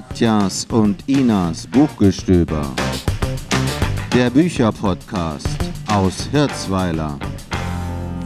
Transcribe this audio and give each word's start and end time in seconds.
Katjas 0.00 0.66
und 0.70 1.06
Inas 1.08 1.66
Buchgestöber. 1.66 2.74
Der 4.14 4.30
Bücherpodcast 4.30 5.46
aus 5.88 6.26
Hirzweiler 6.32 7.18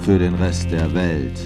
für 0.02 0.16
den 0.16 0.37
Rest 0.37 0.71
der 0.71 0.95
Welt. 0.95 1.37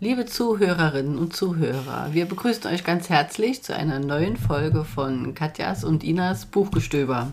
Liebe 0.00 0.26
Zuhörerinnen 0.26 1.18
und 1.18 1.36
Zuhörer, 1.36 2.08
wir 2.10 2.26
begrüßen 2.26 2.66
euch 2.66 2.82
ganz 2.82 3.10
herzlich 3.10 3.62
zu 3.62 3.76
einer 3.76 4.00
neuen 4.00 4.36
Folge 4.36 4.84
von 4.84 5.32
Katjas 5.36 5.84
und 5.84 6.02
Inas 6.02 6.46
Buchgestöber. 6.46 7.32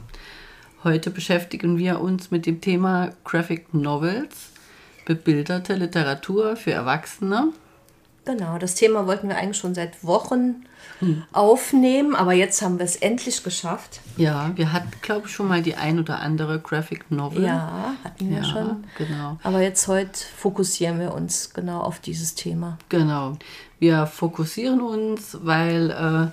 Heute 0.84 1.09
beschäftigen 1.09 1.80
wir 1.80 2.00
uns 2.00 2.30
mit 2.30 2.45
dem 2.45 2.61
Thema 2.61 3.09
Graphic 3.23 3.73
Novels, 3.73 4.52
bebilderte 5.05 5.73
Literatur 5.73 6.56
für 6.56 6.71
Erwachsene. 6.71 7.52
Genau, 8.25 8.57
das 8.57 8.75
Thema 8.75 9.05
wollten 9.05 9.27
wir 9.27 9.36
eigentlich 9.36 9.57
schon 9.57 9.75
seit 9.75 10.04
Wochen 10.04 10.65
hm. 11.00 11.23
aufnehmen, 11.33 12.15
aber 12.15 12.33
jetzt 12.33 12.61
haben 12.61 12.79
wir 12.79 12.86
es 12.86 12.96
endlich 12.96 13.43
geschafft. 13.43 13.99
Ja, 14.15 14.51
wir 14.55 14.71
hatten, 14.71 14.91
glaube 15.01 15.27
ich, 15.27 15.33
schon 15.33 15.49
mal 15.49 15.61
die 15.61 15.75
ein 15.75 15.99
oder 15.99 16.19
andere 16.19 16.59
Graphic 16.59 17.11
Novel. 17.11 17.43
Ja, 17.43 17.96
hatten 18.04 18.29
wir 18.29 18.37
ja, 18.37 18.43
schon. 18.43 18.86
Genau. 18.97 19.37
Aber 19.43 19.61
jetzt 19.61 19.87
heute 19.89 20.18
fokussieren 20.37 20.99
wir 20.99 21.13
uns 21.13 21.54
genau 21.54 21.82
auf 21.82 21.99
dieses 21.99 22.36
Thema. 22.36 22.77
Genau. 22.87 23.37
Wir 23.79 24.05
fokussieren 24.05 24.79
uns, 24.79 25.37
weil 25.41 25.91
äh, 25.91 26.27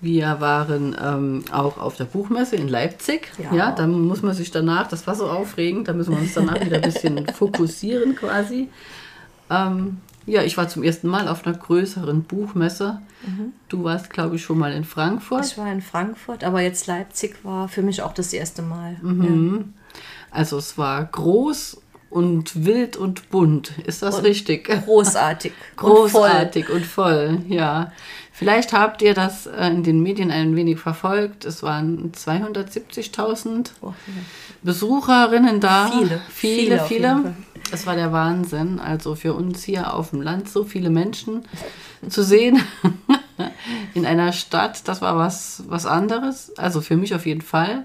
wir 0.00 0.40
waren 0.40 0.96
ähm, 1.02 1.44
auch 1.52 1.76
auf 1.76 1.96
der 1.96 2.04
Buchmesse 2.04 2.56
in 2.56 2.68
Leipzig. 2.68 3.30
Ja. 3.38 3.54
ja, 3.54 3.72
da 3.72 3.86
muss 3.86 4.22
man 4.22 4.34
sich 4.34 4.50
danach, 4.50 4.88
das 4.88 5.06
war 5.06 5.14
so 5.14 5.28
aufregend, 5.28 5.88
da 5.88 5.92
müssen 5.92 6.12
wir 6.12 6.20
uns 6.20 6.32
danach 6.32 6.60
wieder 6.64 6.76
ein 6.76 6.82
bisschen 6.82 7.26
fokussieren 7.34 8.16
quasi. 8.16 8.68
Ähm, 9.50 9.98
ja, 10.26 10.42
ich 10.42 10.56
war 10.56 10.68
zum 10.68 10.82
ersten 10.82 11.08
Mal 11.08 11.28
auf 11.28 11.46
einer 11.46 11.56
größeren 11.56 12.22
Buchmesse. 12.24 13.00
Mhm. 13.26 13.52
Du 13.68 13.84
warst, 13.84 14.10
glaube 14.10 14.36
ich, 14.36 14.42
schon 14.42 14.58
mal 14.58 14.72
in 14.72 14.84
Frankfurt. 14.84 15.46
Ich 15.46 15.58
war 15.58 15.70
in 15.70 15.82
Frankfurt, 15.82 16.44
aber 16.44 16.60
jetzt 16.60 16.86
Leipzig 16.86 17.44
war 17.44 17.68
für 17.68 17.82
mich 17.82 18.02
auch 18.02 18.12
das 18.12 18.32
erste 18.32 18.62
Mal. 18.62 18.96
Mhm. 19.02 19.56
Ja. 19.56 19.98
Also 20.30 20.58
es 20.58 20.78
war 20.78 21.04
groß 21.04 21.80
und 22.10 22.64
wild 22.64 22.96
und 22.96 23.30
bunt. 23.30 23.76
Ist 23.86 24.02
das 24.02 24.18
und 24.18 24.24
richtig? 24.24 24.68
Großartig. 24.84 25.52
großartig 25.76 26.70
und 26.70 26.86
voll. 26.86 27.12
und 27.16 27.40
voll, 27.42 27.42
ja. 27.48 27.92
Vielleicht 28.32 28.72
habt 28.72 29.00
ihr 29.02 29.14
das 29.14 29.46
äh, 29.46 29.68
in 29.68 29.84
den 29.84 30.00
Medien 30.02 30.30
ein 30.32 30.56
wenig 30.56 30.80
verfolgt. 30.80 31.44
Es 31.44 31.62
waren 31.62 32.10
270.000 32.12 33.70
Besucherinnen 34.62 35.60
da. 35.60 35.88
Viele. 35.88 36.20
Viele, 36.28 36.80
viele. 36.80 37.16
viele. 37.16 37.34
Das 37.70 37.86
war 37.86 37.96
der 37.96 38.12
Wahnsinn. 38.12 38.78
Also 38.78 39.14
für 39.14 39.34
uns 39.34 39.64
hier 39.64 39.94
auf 39.94 40.10
dem 40.10 40.22
Land 40.22 40.48
so 40.48 40.64
viele 40.64 40.90
Menschen 40.90 41.44
zu 42.08 42.22
sehen 42.22 42.60
in 43.94 44.06
einer 44.06 44.32
Stadt, 44.32 44.86
das 44.88 45.00
war 45.00 45.16
was, 45.16 45.64
was 45.68 45.86
anderes. 45.86 46.56
Also 46.56 46.80
für 46.80 46.96
mich 46.96 47.14
auf 47.14 47.26
jeden 47.26 47.42
Fall. 47.42 47.84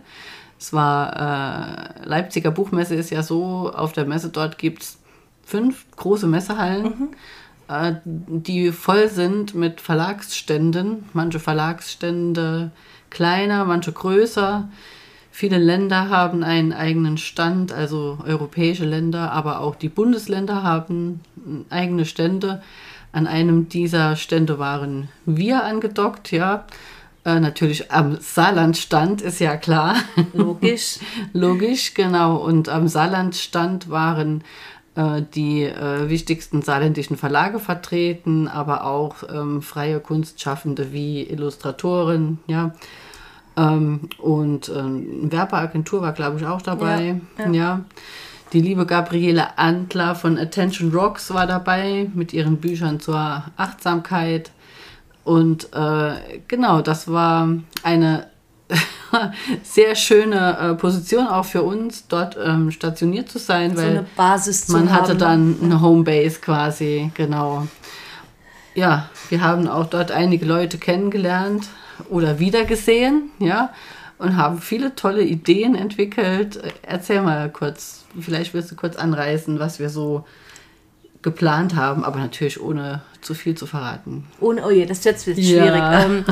Es 0.59 0.73
war, 0.73 2.01
äh, 2.03 2.05
Leipziger 2.05 2.51
Buchmesse 2.51 2.95
ist 2.95 3.11
ja 3.11 3.23
so, 3.23 3.71
auf 3.73 3.93
der 3.93 4.05
Messe 4.05 4.29
dort 4.29 4.57
gibt 4.57 4.83
es 4.83 4.97
fünf 5.45 5.85
große 5.95 6.27
Messehallen, 6.27 6.83
mhm. 6.83 7.09
äh, 7.69 7.93
die 8.05 8.71
voll 8.71 9.07
sind 9.07 9.55
mit 9.55 9.79
Verlagsständen. 9.79 11.05
Manche 11.13 11.39
Verlagsstände 11.39 12.71
kleiner, 13.09 13.65
manche 13.65 13.93
größer. 13.93 14.69
Viele 15.39 15.57
Länder 15.57 16.09
haben 16.09 16.43
einen 16.43 16.73
eigenen 16.73 17.17
Stand, 17.17 17.71
also 17.71 18.17
europäische 18.25 18.83
Länder, 18.83 19.31
aber 19.31 19.61
auch 19.61 19.75
die 19.75 19.87
Bundesländer 19.87 20.63
haben 20.63 21.21
eigene 21.69 22.03
Stände. 22.03 22.61
An 23.13 23.25
einem 23.25 23.69
dieser 23.69 24.17
Stände 24.17 24.59
waren 24.59 25.07
wir 25.25 25.63
angedockt, 25.63 26.33
ja. 26.33 26.65
Äh, 27.23 27.39
natürlich 27.39 27.89
am 27.89 28.17
Saarlandstand 28.19 29.21
ist 29.21 29.39
ja 29.39 29.55
klar. 29.55 29.95
Logisch. 30.33 30.99
Logisch, 31.31 31.93
genau. 31.93 32.35
Und 32.35 32.67
am 32.67 32.89
Saarlandstand 32.89 33.89
waren 33.89 34.43
äh, 34.95 35.21
die 35.35 35.63
äh, 35.63 36.09
wichtigsten 36.09 36.63
saarländischen 36.63 37.15
Verlage 37.15 37.59
vertreten, 37.59 38.49
aber 38.49 38.83
auch 38.83 39.23
ähm, 39.33 39.61
freie 39.61 40.01
Kunstschaffende 40.01 40.91
wie 40.91 41.23
Illustratoren, 41.23 42.39
ja. 42.47 42.73
Ähm, 43.59 44.09
und 44.19 44.69
ähm, 44.69 45.31
Werbeagentur 45.31 46.01
war, 46.01 46.13
glaube 46.13 46.39
ich, 46.39 46.45
auch 46.45 46.61
dabei. 46.61 47.19
Ja, 47.37 47.45
ja. 47.45 47.51
ja, 47.51 47.81
Die 48.53 48.61
liebe 48.61 48.85
Gabriele 48.85 49.57
Antler 49.57 50.15
von 50.15 50.37
Attention 50.37 50.93
Rocks 50.93 51.33
war 51.33 51.45
dabei 51.45 52.09
mit 52.13 52.33
ihren 52.33 52.57
Büchern 52.57 52.99
zur 52.99 53.43
Achtsamkeit. 53.57 54.51
Und 55.23 55.73
äh, 55.73 56.39
genau, 56.47 56.81
das 56.81 57.11
war 57.11 57.49
eine 57.83 58.27
sehr 59.63 59.95
schöne 59.95 60.57
äh, 60.57 60.73
Position 60.75 61.27
auch 61.27 61.45
für 61.45 61.63
uns, 61.63 62.07
dort 62.07 62.37
ähm, 62.43 62.71
stationiert 62.71 63.29
zu 63.29 63.39
sein, 63.39 63.75
so 63.75 63.81
weil 63.81 64.05
man 64.69 64.91
hatte 64.93 65.15
dann 65.15 65.57
eine 65.61 65.81
Homebase 65.81 66.39
quasi, 66.39 67.11
genau. 67.15 67.67
Ja, 68.75 69.09
wir 69.29 69.41
haben 69.41 69.67
auch 69.67 69.87
dort 69.87 70.11
einige 70.11 70.45
Leute 70.45 70.77
kennengelernt, 70.77 71.67
oder 72.09 72.39
wiedergesehen, 72.39 73.31
ja, 73.39 73.73
und 74.17 74.35
haben 74.35 74.59
viele 74.59 74.95
tolle 74.95 75.23
Ideen 75.23 75.75
entwickelt. 75.75 76.61
Erzähl 76.81 77.21
mal 77.21 77.49
kurz, 77.49 78.05
vielleicht 78.19 78.53
willst 78.53 78.71
du 78.71 78.75
kurz 78.75 78.97
anreißen, 78.97 79.59
was 79.59 79.79
wir 79.79 79.89
so 79.89 80.25
geplant 81.21 81.75
haben, 81.75 82.03
aber 82.05 82.19
natürlich 82.19 82.61
ohne 82.61 83.01
zu 83.21 83.33
viel 83.33 83.55
zu 83.55 83.65
verraten. 83.65 84.27
Ohne, 84.39 84.65
oh 84.65 84.69
je, 84.69 84.85
das 84.85 84.99
ist 84.99 85.05
jetzt 85.05 85.23
schwierig. 85.23 85.49
Ja. 85.49 86.03
Ähm, 86.03 86.25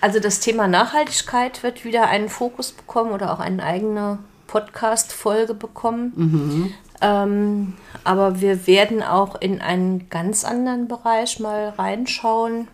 also 0.00 0.18
das 0.18 0.40
Thema 0.40 0.66
Nachhaltigkeit 0.66 1.62
wird 1.62 1.84
wieder 1.84 2.08
einen 2.08 2.28
Fokus 2.28 2.72
bekommen 2.72 3.12
oder 3.12 3.32
auch 3.32 3.40
eine 3.40 3.62
eigene 3.62 4.18
Podcast-Folge 4.46 5.54
bekommen. 5.54 6.12
Mhm. 6.14 6.74
Ähm, 7.00 7.74
aber 8.04 8.40
wir 8.40 8.66
werden 8.66 9.02
auch 9.02 9.40
in 9.40 9.60
einen 9.60 10.08
ganz 10.08 10.44
anderen 10.44 10.88
Bereich 10.88 11.40
mal 11.40 11.70
reinschauen 11.70 12.68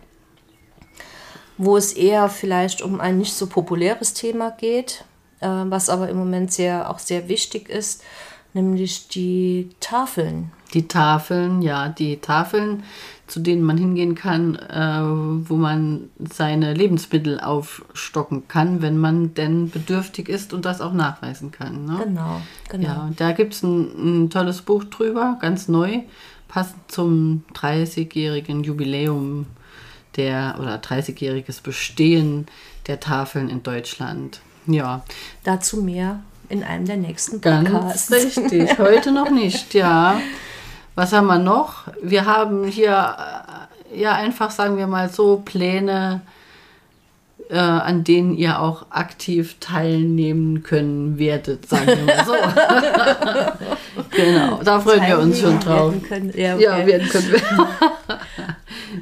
wo 1.59 1.75
es 1.75 1.91
eher 1.91 2.29
vielleicht 2.29 2.81
um 2.81 3.01
ein 3.01 3.17
nicht 3.17 3.33
so 3.33 3.45
populäres 3.45 4.13
Thema 4.13 4.49
geht, 4.49 5.03
äh, 5.41 5.47
was 5.47 5.89
aber 5.89 6.09
im 6.09 6.17
Moment 6.17 6.53
sehr, 6.53 6.89
auch 6.89 6.99
sehr 6.99 7.27
wichtig 7.27 7.67
ist, 7.69 8.01
nämlich 8.53 9.09
die 9.09 9.69
Tafeln. 9.81 10.51
Die 10.73 10.87
Tafeln, 10.87 11.61
ja, 11.61 11.89
die 11.89 12.17
Tafeln, 12.17 12.83
zu 13.27 13.41
denen 13.41 13.63
man 13.63 13.77
hingehen 13.77 14.15
kann, 14.15 14.55
äh, 14.55 15.49
wo 15.49 15.55
man 15.55 16.09
seine 16.17 16.73
Lebensmittel 16.73 17.41
aufstocken 17.41 18.47
kann, 18.47 18.81
wenn 18.81 18.97
man 18.97 19.33
denn 19.33 19.69
bedürftig 19.69 20.29
ist 20.29 20.53
und 20.53 20.63
das 20.63 20.79
auch 20.79 20.93
nachweisen 20.93 21.51
kann. 21.51 21.85
Ne? 21.85 21.99
Genau, 22.05 22.41
genau. 22.69 22.87
Ja, 22.87 23.11
da 23.17 23.33
gibt 23.33 23.53
es 23.53 23.63
ein, 23.63 24.23
ein 24.23 24.29
tolles 24.29 24.61
Buch 24.61 24.85
drüber, 24.85 25.37
ganz 25.41 25.67
neu, 25.67 26.03
passend 26.47 26.89
zum 26.89 27.43
30-jährigen 27.53 28.63
Jubiläum 28.63 29.45
der 30.17 30.55
oder 30.59 30.75
30-jähriges 30.77 31.61
Bestehen 31.61 32.47
der 32.87 32.99
Tafeln 32.99 33.49
in 33.49 33.63
Deutschland. 33.63 34.41
Ja. 34.65 35.03
Dazu 35.43 35.77
mehr 35.81 36.19
in 36.49 36.63
einem 36.63 36.85
der 36.85 36.97
nächsten 36.97 37.41
Podcasts. 37.41 38.09
Ganz 38.09 38.37
richtig, 38.37 38.77
heute 38.79 39.11
noch 39.11 39.29
nicht, 39.29 39.73
ja. 39.73 40.19
Was 40.95 41.13
haben 41.13 41.27
wir 41.27 41.39
noch? 41.39 41.87
Wir 42.01 42.25
haben 42.25 42.65
hier 42.65 43.15
äh, 43.93 43.99
ja 44.01 44.13
einfach, 44.13 44.51
sagen 44.51 44.77
wir 44.77 44.87
mal 44.87 45.09
so, 45.09 45.41
Pläne, 45.45 46.21
äh, 47.49 47.57
an 47.57 48.03
denen 48.03 48.35
ihr 48.35 48.59
auch 48.59 48.87
aktiv 48.89 49.57
teilnehmen 49.59 50.63
können 50.63 51.17
werdet, 51.17 51.69
sagen 51.69 51.87
wir 51.87 52.15
mal 52.15 52.25
so. 52.25 52.33
genau, 54.11 54.61
da 54.63 54.79
freuen 54.79 55.07
wir 55.07 55.19
uns 55.19 55.39
schon 55.39 55.59
drauf. 55.59 55.93
Können, 56.07 56.33
ja, 56.35 56.55
okay. 56.55 56.63
ja, 56.63 56.85
werden 56.85 57.09
können 57.09 57.31
wir. 57.31 57.41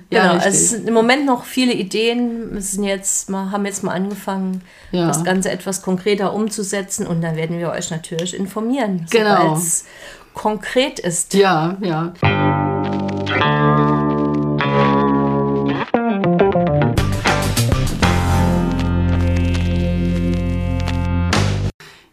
ja, 0.10 0.34
genau, 0.34 0.34
also 0.36 0.50
es 0.50 0.70
sind 0.70 0.88
im 0.88 0.94
Moment 0.94 1.26
noch 1.26 1.44
viele 1.44 1.74
Ideen. 1.74 2.54
Wir 2.54 2.62
sind 2.62 2.84
jetzt 2.84 3.30
mal, 3.30 3.52
haben 3.52 3.66
jetzt 3.66 3.84
mal 3.84 3.94
angefangen, 3.94 4.62
ja. 4.92 5.08
das 5.08 5.24
Ganze 5.24 5.52
etwas 5.52 5.82
konkreter 5.82 6.34
umzusetzen 6.34 7.08
und 7.08 7.22
dann 7.22 7.36
werden 7.36 7.60
wir 7.60 7.70
euch 7.70 7.92
natürlich 7.92 8.36
informieren, 8.36 9.06
genau. 9.10 9.38
sobald 9.38 9.58
es 9.58 9.86
konkret 10.34 11.00
ist. 11.00 11.34
Ja, 11.34 11.78
ja. 11.82 12.14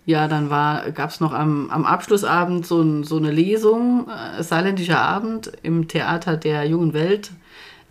Ja, 0.06 0.29
dann 0.29 0.50
gab 0.50 1.11
es 1.11 1.21
noch 1.21 1.32
am, 1.32 1.71
am 1.71 1.87
Abschlussabend 1.87 2.67
so, 2.67 3.03
so 3.03 3.17
eine 3.17 3.31
Lesung, 3.31 4.06
äh, 4.09 4.43
Saarländischer 4.43 5.00
Abend 5.00 5.53
im 5.62 5.88
Theater 5.88 6.37
der 6.37 6.65
Jungen 6.65 6.93
Welt. 6.93 7.31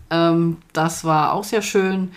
Ähm, 0.10 0.58
das 0.74 1.04
war 1.04 1.34
auch 1.34 1.44
sehr 1.44 1.62
schön 1.62 2.12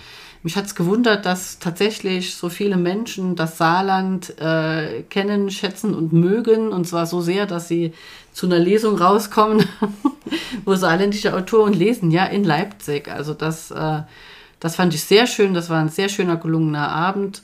mich 0.47 0.57
hat 0.57 0.67
es 0.67 0.77
gewundert, 0.77 1.27
dass 1.27 1.59
tatsächlich 1.59 2.37
so 2.37 2.49
viele 2.49 2.77
Menschen 2.77 3.35
das 3.35 3.59
Saarland 3.59 4.39
äh, 4.39 5.03
kennen, 5.11 5.51
schätzen 5.51 5.93
und 5.93 6.13
mögen. 6.13 6.69
Und 6.69 6.87
zwar 6.87 7.07
so 7.07 7.21
sehr, 7.21 7.47
dass 7.47 7.67
sie 7.67 7.93
zu 8.33 8.47
einer 8.47 8.61
Lesung 8.61 8.97
rauskommen, 8.97 9.67
wo 10.65 10.77
saarländische 10.77 11.35
Autoren 11.35 11.73
lesen, 11.73 12.13
ja, 12.13 12.27
in 12.27 12.45
Leipzig. 12.45 13.09
Also 13.09 13.35
das, 13.35 13.73
äh, 13.73 14.03
das 14.61 14.77
fand 14.77 14.95
ich 14.95 15.03
sehr 15.03 15.27
schön. 15.27 15.53
Das 15.53 15.69
war 15.69 15.81
ein 15.81 15.89
sehr 15.89 16.09
schöner, 16.09 16.37
gelungener 16.37 16.91
Abend. 16.91 17.43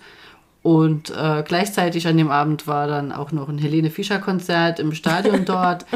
Und 0.63 1.11
äh, 1.11 1.43
gleichzeitig 1.45 2.07
an 2.07 2.17
dem 2.17 2.31
Abend 2.31 2.69
war 2.69 2.87
dann 2.87 3.11
auch 3.11 3.33
noch 3.33 3.49
ein 3.49 3.59
Helene 3.59 3.91
Fischer-Konzert 3.91 4.79
im 4.79 4.93
Stadion 4.93 5.45
dort. 5.47 5.87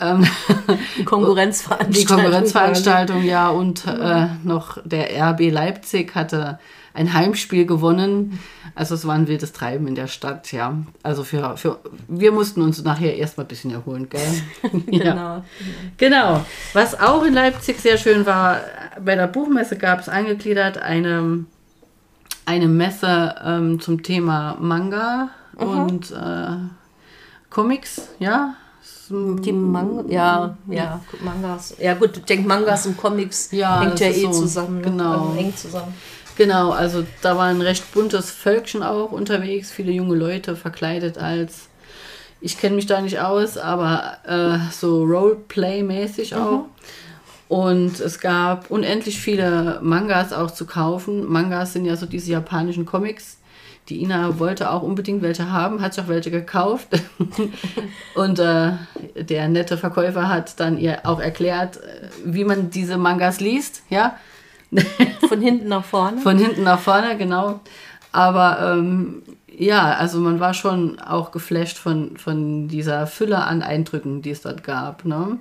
ähm, 0.00 0.26
die 0.98 1.04
Konkurrenzveranstaltung. 1.04 1.94
Die 1.94 2.04
Konkurrenzveranstaltung, 2.04 3.24
ja. 3.24 3.48
Und 3.50 3.86
äh, 3.86 4.26
noch 4.42 4.78
der 4.84 5.10
RB 5.30 5.52
Leipzig 5.52 6.14
hatte 6.16 6.58
ein 6.92 7.12
Heimspiel 7.12 7.66
gewonnen. 7.66 8.40
Also 8.74 8.94
es 8.94 9.06
war 9.06 9.14
ein 9.14 9.28
wildes 9.28 9.52
Treiben 9.52 9.86
in 9.86 9.94
der 9.94 10.08
Stadt, 10.08 10.50
ja. 10.50 10.76
Also 11.04 11.22
für, 11.22 11.56
für 11.56 11.78
wir 12.08 12.32
mussten 12.32 12.62
uns 12.62 12.82
nachher 12.82 13.16
erstmal 13.16 13.44
ein 13.44 13.48
bisschen 13.48 13.70
erholen, 13.70 14.08
gell? 14.08 14.20
ja. 14.90 15.12
Genau. 15.12 15.44
Genau. 15.98 16.46
Was 16.72 16.98
auch 16.98 17.22
in 17.24 17.34
Leipzig 17.34 17.78
sehr 17.78 17.96
schön 17.96 18.26
war, 18.26 18.60
bei 19.04 19.14
der 19.14 19.28
Buchmesse 19.28 19.76
gab 19.76 20.00
es 20.00 20.08
angegliedert 20.08 20.78
eine 20.78 21.44
eine 22.46 22.68
Messe 22.68 23.34
ähm, 23.44 23.80
zum 23.80 24.02
Thema 24.02 24.56
Manga 24.58 25.28
mhm. 25.58 25.66
und 25.66 26.10
äh, 26.12 26.56
Comics, 27.50 28.08
ja. 28.18 28.54
Die 29.08 29.52
Manga, 29.52 30.04
ja, 30.08 30.56
ja, 30.68 31.00
Mangas. 31.24 31.76
Ja 31.78 31.94
gut, 31.94 32.16
ich 32.16 32.24
denke 32.24 32.48
Mangas 32.48 32.86
und 32.86 32.96
Comics 32.96 33.52
ja, 33.52 33.80
hängt 33.80 34.00
ja 34.00 34.08
eh 34.08 34.22
so, 34.22 34.32
zusammen. 34.32 34.78
Ne? 34.78 34.82
Genau. 34.82 35.28
Also 35.28 35.38
eng 35.38 35.56
zusammen. 35.56 35.94
Genau, 36.36 36.70
also 36.70 37.04
da 37.22 37.36
war 37.36 37.46
ein 37.46 37.60
recht 37.60 37.92
buntes 37.92 38.30
Völkchen 38.30 38.82
auch 38.82 39.12
unterwegs, 39.12 39.70
viele 39.70 39.92
junge 39.92 40.16
Leute 40.16 40.54
verkleidet 40.54 41.18
als, 41.18 41.68
ich 42.40 42.58
kenne 42.58 42.76
mich 42.76 42.86
da 42.86 43.00
nicht 43.00 43.20
aus, 43.20 43.56
aber 43.56 44.18
äh, 44.26 44.58
so 44.72 45.04
Roleplay-mäßig 45.04 46.34
auch. 46.34 46.64
Mhm. 46.64 46.64
Und 47.48 48.00
es 48.00 48.18
gab 48.18 48.70
unendlich 48.70 49.20
viele 49.20 49.78
Mangas 49.82 50.32
auch 50.32 50.50
zu 50.50 50.66
kaufen. 50.66 51.30
Mangas 51.30 51.72
sind 51.72 51.84
ja 51.84 51.96
so 51.96 52.06
diese 52.06 52.32
japanischen 52.32 52.86
Comics. 52.86 53.38
Die 53.88 54.02
Ina 54.02 54.40
wollte 54.40 54.70
auch 54.72 54.82
unbedingt 54.82 55.22
welche 55.22 55.52
haben, 55.52 55.80
hat 55.80 55.94
sich 55.94 56.02
auch 56.02 56.08
welche 56.08 56.32
gekauft. 56.32 56.88
und 58.16 58.38
äh, 58.40 58.72
der 59.14 59.48
nette 59.48 59.78
Verkäufer 59.78 60.28
hat 60.28 60.58
dann 60.58 60.76
ihr 60.76 61.06
auch 61.06 61.20
erklärt, 61.20 61.76
äh, 61.76 62.08
wie 62.24 62.42
man 62.42 62.70
diese 62.70 62.96
Mangas 62.96 63.38
liest. 63.38 63.82
Ja? 63.88 64.16
Von 65.28 65.40
hinten 65.40 65.68
nach 65.68 65.84
vorne. 65.84 66.20
Von 66.20 66.36
hinten 66.36 66.64
nach 66.64 66.80
vorne, 66.80 67.16
genau. 67.16 67.60
Aber 68.10 68.74
ähm, 68.76 69.22
ja, 69.58 69.92
also 69.92 70.18
man 70.18 70.40
war 70.40 70.54
schon 70.54 70.98
auch 70.98 71.30
geflasht 71.30 71.78
von, 71.78 72.16
von 72.16 72.68
dieser 72.68 73.06
Fülle 73.06 73.44
an 73.44 73.62
Eindrücken, 73.62 74.22
die 74.22 74.30
es 74.30 74.42
dort 74.42 74.64
gab. 74.64 75.04
Ne? 75.04 75.38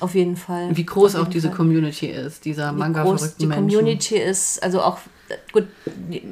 Auf 0.00 0.14
jeden 0.14 0.36
Fall. 0.36 0.76
Wie 0.76 0.84
groß 0.84 1.16
auch 1.16 1.28
diese 1.28 1.48
Fall. 1.48 1.56
Community 1.56 2.06
ist, 2.06 2.44
dieser 2.44 2.72
Manga-verrückten 2.72 3.38
Die 3.38 3.46
Menschen. 3.46 3.68
Community 3.68 4.16
ist, 4.16 4.62
also 4.62 4.82
auch, 4.82 4.98
gut, 5.52 5.66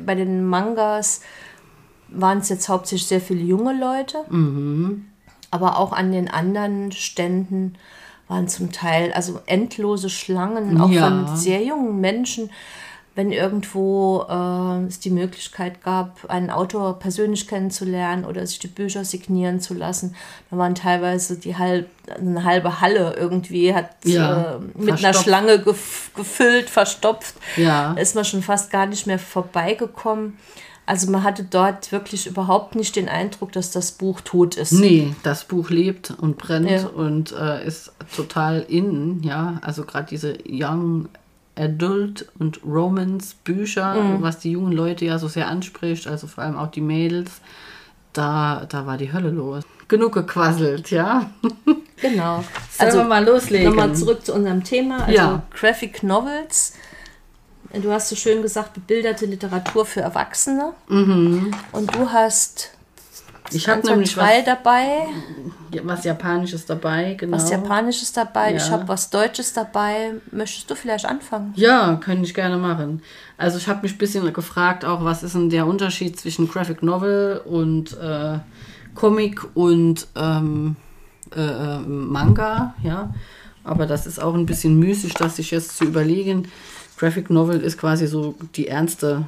bei 0.04 0.14
den 0.14 0.44
Mangas 0.46 1.20
waren 2.08 2.38
es 2.38 2.48
jetzt 2.48 2.68
hauptsächlich 2.68 3.06
sehr 3.06 3.20
viele 3.20 3.42
junge 3.42 3.78
Leute, 3.78 4.24
mhm. 4.30 5.06
aber 5.50 5.78
auch 5.78 5.92
an 5.92 6.12
den 6.12 6.28
anderen 6.28 6.92
Ständen 6.92 7.74
waren 8.28 8.48
zum 8.48 8.72
Teil 8.72 9.12
also 9.12 9.40
endlose 9.46 10.10
Schlangen, 10.10 10.80
auch 10.80 10.90
ja. 10.90 11.08
von 11.08 11.36
sehr 11.36 11.62
jungen 11.62 12.00
Menschen 12.00 12.50
wenn 13.18 13.32
irgendwo 13.32 14.24
äh, 14.30 14.86
es 14.86 15.00
die 15.00 15.10
Möglichkeit 15.10 15.82
gab, 15.82 16.30
einen 16.30 16.50
Autor 16.50 17.00
persönlich 17.00 17.48
kennenzulernen 17.48 18.24
oder 18.24 18.46
sich 18.46 18.60
die 18.60 18.68
Bücher 18.68 19.04
signieren 19.04 19.58
zu 19.58 19.74
lassen, 19.74 20.14
da 20.52 20.56
waren 20.56 20.76
teilweise 20.76 21.36
die 21.36 21.56
halb, 21.56 21.88
eine 22.16 22.44
halbe 22.44 22.80
Halle 22.80 23.16
irgendwie 23.18 23.74
hat 23.74 23.90
ja, 24.04 24.52
äh, 24.52 24.58
mit 24.60 24.70
verstopft. 24.70 25.04
einer 25.04 25.14
Schlange 25.14 25.58
gef 25.58 26.12
gefüllt, 26.14 26.70
verstopft. 26.70 27.34
Ja. 27.56 27.94
Da 27.94 28.00
ist 28.00 28.14
man 28.14 28.24
schon 28.24 28.40
fast 28.40 28.70
gar 28.70 28.86
nicht 28.86 29.08
mehr 29.08 29.18
vorbeigekommen. 29.18 30.38
Also 30.86 31.10
man 31.10 31.24
hatte 31.24 31.42
dort 31.42 31.90
wirklich 31.90 32.28
überhaupt 32.28 32.76
nicht 32.76 32.94
den 32.94 33.08
Eindruck, 33.08 33.50
dass 33.50 33.72
das 33.72 33.90
Buch 33.90 34.20
tot 34.20 34.54
ist. 34.54 34.70
Nee, 34.70 35.12
das 35.24 35.44
Buch 35.44 35.70
lebt 35.70 36.12
und 36.12 36.38
brennt 36.38 36.70
ja. 36.70 36.86
und 36.86 37.32
äh, 37.32 37.66
ist 37.66 37.90
total 38.14 38.64
innen, 38.68 39.24
ja. 39.24 39.58
Also 39.62 39.82
gerade 39.82 40.06
diese 40.08 40.38
Young 40.48 41.08
Adult- 41.58 42.28
und 42.38 42.60
Romance-Bücher, 42.64 43.94
mhm. 43.94 44.22
was 44.22 44.38
die 44.38 44.52
jungen 44.52 44.72
Leute 44.72 45.04
ja 45.04 45.18
so 45.18 45.28
sehr 45.28 45.48
anspricht, 45.48 46.06
also 46.06 46.26
vor 46.26 46.44
allem 46.44 46.56
auch 46.56 46.70
die 46.70 46.80
Mädels, 46.80 47.40
da, 48.12 48.66
da 48.68 48.86
war 48.86 48.96
die 48.96 49.12
Hölle 49.12 49.30
los. 49.30 49.64
Genug 49.88 50.14
gequasselt, 50.14 50.90
ja? 50.90 51.30
Genau. 52.00 52.44
Sollen 52.70 52.90
also, 52.90 52.98
wir 52.98 53.04
mal 53.06 53.24
loslegen? 53.24 53.70
Nochmal 53.70 53.92
zurück 53.92 54.24
zu 54.24 54.32
unserem 54.32 54.62
Thema, 54.62 55.00
also 55.00 55.12
ja. 55.12 55.42
Graphic 55.52 56.04
Novels. 56.04 56.74
Du 57.72 57.90
hast 57.90 58.08
so 58.08 58.14
schön 58.14 58.40
gesagt, 58.40 58.74
bebilderte 58.74 59.26
Literatur 59.26 59.84
für 59.84 60.02
Erwachsene. 60.02 60.74
Mhm. 60.88 61.50
Und 61.72 61.92
du 61.92 62.08
hast 62.10 62.77
ich 63.52 63.68
habe 63.68 63.86
nämlich 63.86 64.16
was, 64.16 64.44
dabei. 64.44 65.06
Was 65.82 66.04
Japanisches 66.04 66.66
dabei, 66.66 67.14
genau. 67.14 67.36
Was 67.36 67.50
Japanisches 67.50 68.12
dabei. 68.12 68.50
Ja. 68.50 68.56
Ich 68.56 68.70
habe 68.70 68.88
was 68.88 69.10
Deutsches 69.10 69.52
dabei. 69.52 70.14
Möchtest 70.30 70.70
du 70.70 70.74
vielleicht 70.74 71.04
anfangen? 71.04 71.52
Ja, 71.56 71.96
könnte 71.96 72.24
ich 72.24 72.34
gerne 72.34 72.56
machen. 72.56 73.02
Also 73.36 73.58
ich 73.58 73.68
habe 73.68 73.82
mich 73.82 73.92
ein 73.92 73.98
bisschen 73.98 74.32
gefragt, 74.32 74.84
auch 74.84 75.04
was 75.04 75.22
ist 75.22 75.34
denn 75.34 75.50
der 75.50 75.66
Unterschied 75.66 76.18
zwischen 76.18 76.48
Graphic 76.48 76.82
Novel 76.82 77.42
und 77.44 77.96
äh, 77.98 78.38
Comic 78.94 79.44
und 79.54 80.06
ähm, 80.16 80.76
äh, 81.34 81.40
äh 81.40 81.78
Manga, 81.80 82.74
ja. 82.82 83.14
Aber 83.64 83.86
das 83.86 84.06
ist 84.06 84.20
auch 84.22 84.34
ein 84.34 84.46
bisschen 84.46 84.78
müßig, 84.78 85.14
das 85.14 85.36
sich 85.36 85.50
jetzt 85.50 85.76
zu 85.76 85.84
überlegen. 85.84 86.48
Graphic 86.96 87.30
Novel 87.30 87.60
ist 87.60 87.78
quasi 87.78 88.06
so 88.06 88.34
die 88.56 88.68
ernste 88.68 89.26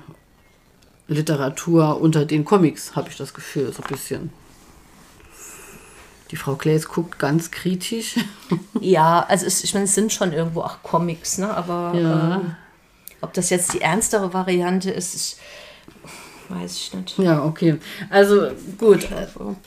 Literatur 1.10 2.00
unter 2.00 2.24
den 2.24 2.44
Comics, 2.44 2.94
habe 2.94 3.08
ich 3.10 3.16
das 3.16 3.34
Gefühl, 3.34 3.72
so 3.72 3.82
ein 3.82 3.88
bisschen. 3.88 4.32
Die 6.30 6.36
Frau 6.36 6.54
Claes 6.54 6.88
guckt 6.88 7.18
ganz 7.18 7.50
kritisch. 7.50 8.16
Ja, 8.80 9.26
also 9.28 9.44
es, 9.44 9.62
ich 9.62 9.74
meine, 9.74 9.84
es 9.84 9.94
sind 9.94 10.10
schon 10.10 10.32
irgendwo 10.32 10.62
auch 10.62 10.82
Comics, 10.82 11.36
ne? 11.36 11.54
aber 11.54 11.92
ja. 11.94 12.36
ähm, 12.36 12.56
ob 13.20 13.34
das 13.34 13.50
jetzt 13.50 13.74
die 13.74 13.82
ernstere 13.82 14.32
Variante 14.32 14.90
ist, 14.90 15.14
ich, 15.14 15.36
weiß 16.48 16.76
ich 16.76 16.94
nicht. 16.94 17.18
Ja, 17.18 17.44
okay. 17.44 17.76
Also 18.08 18.48
gut, 18.78 19.06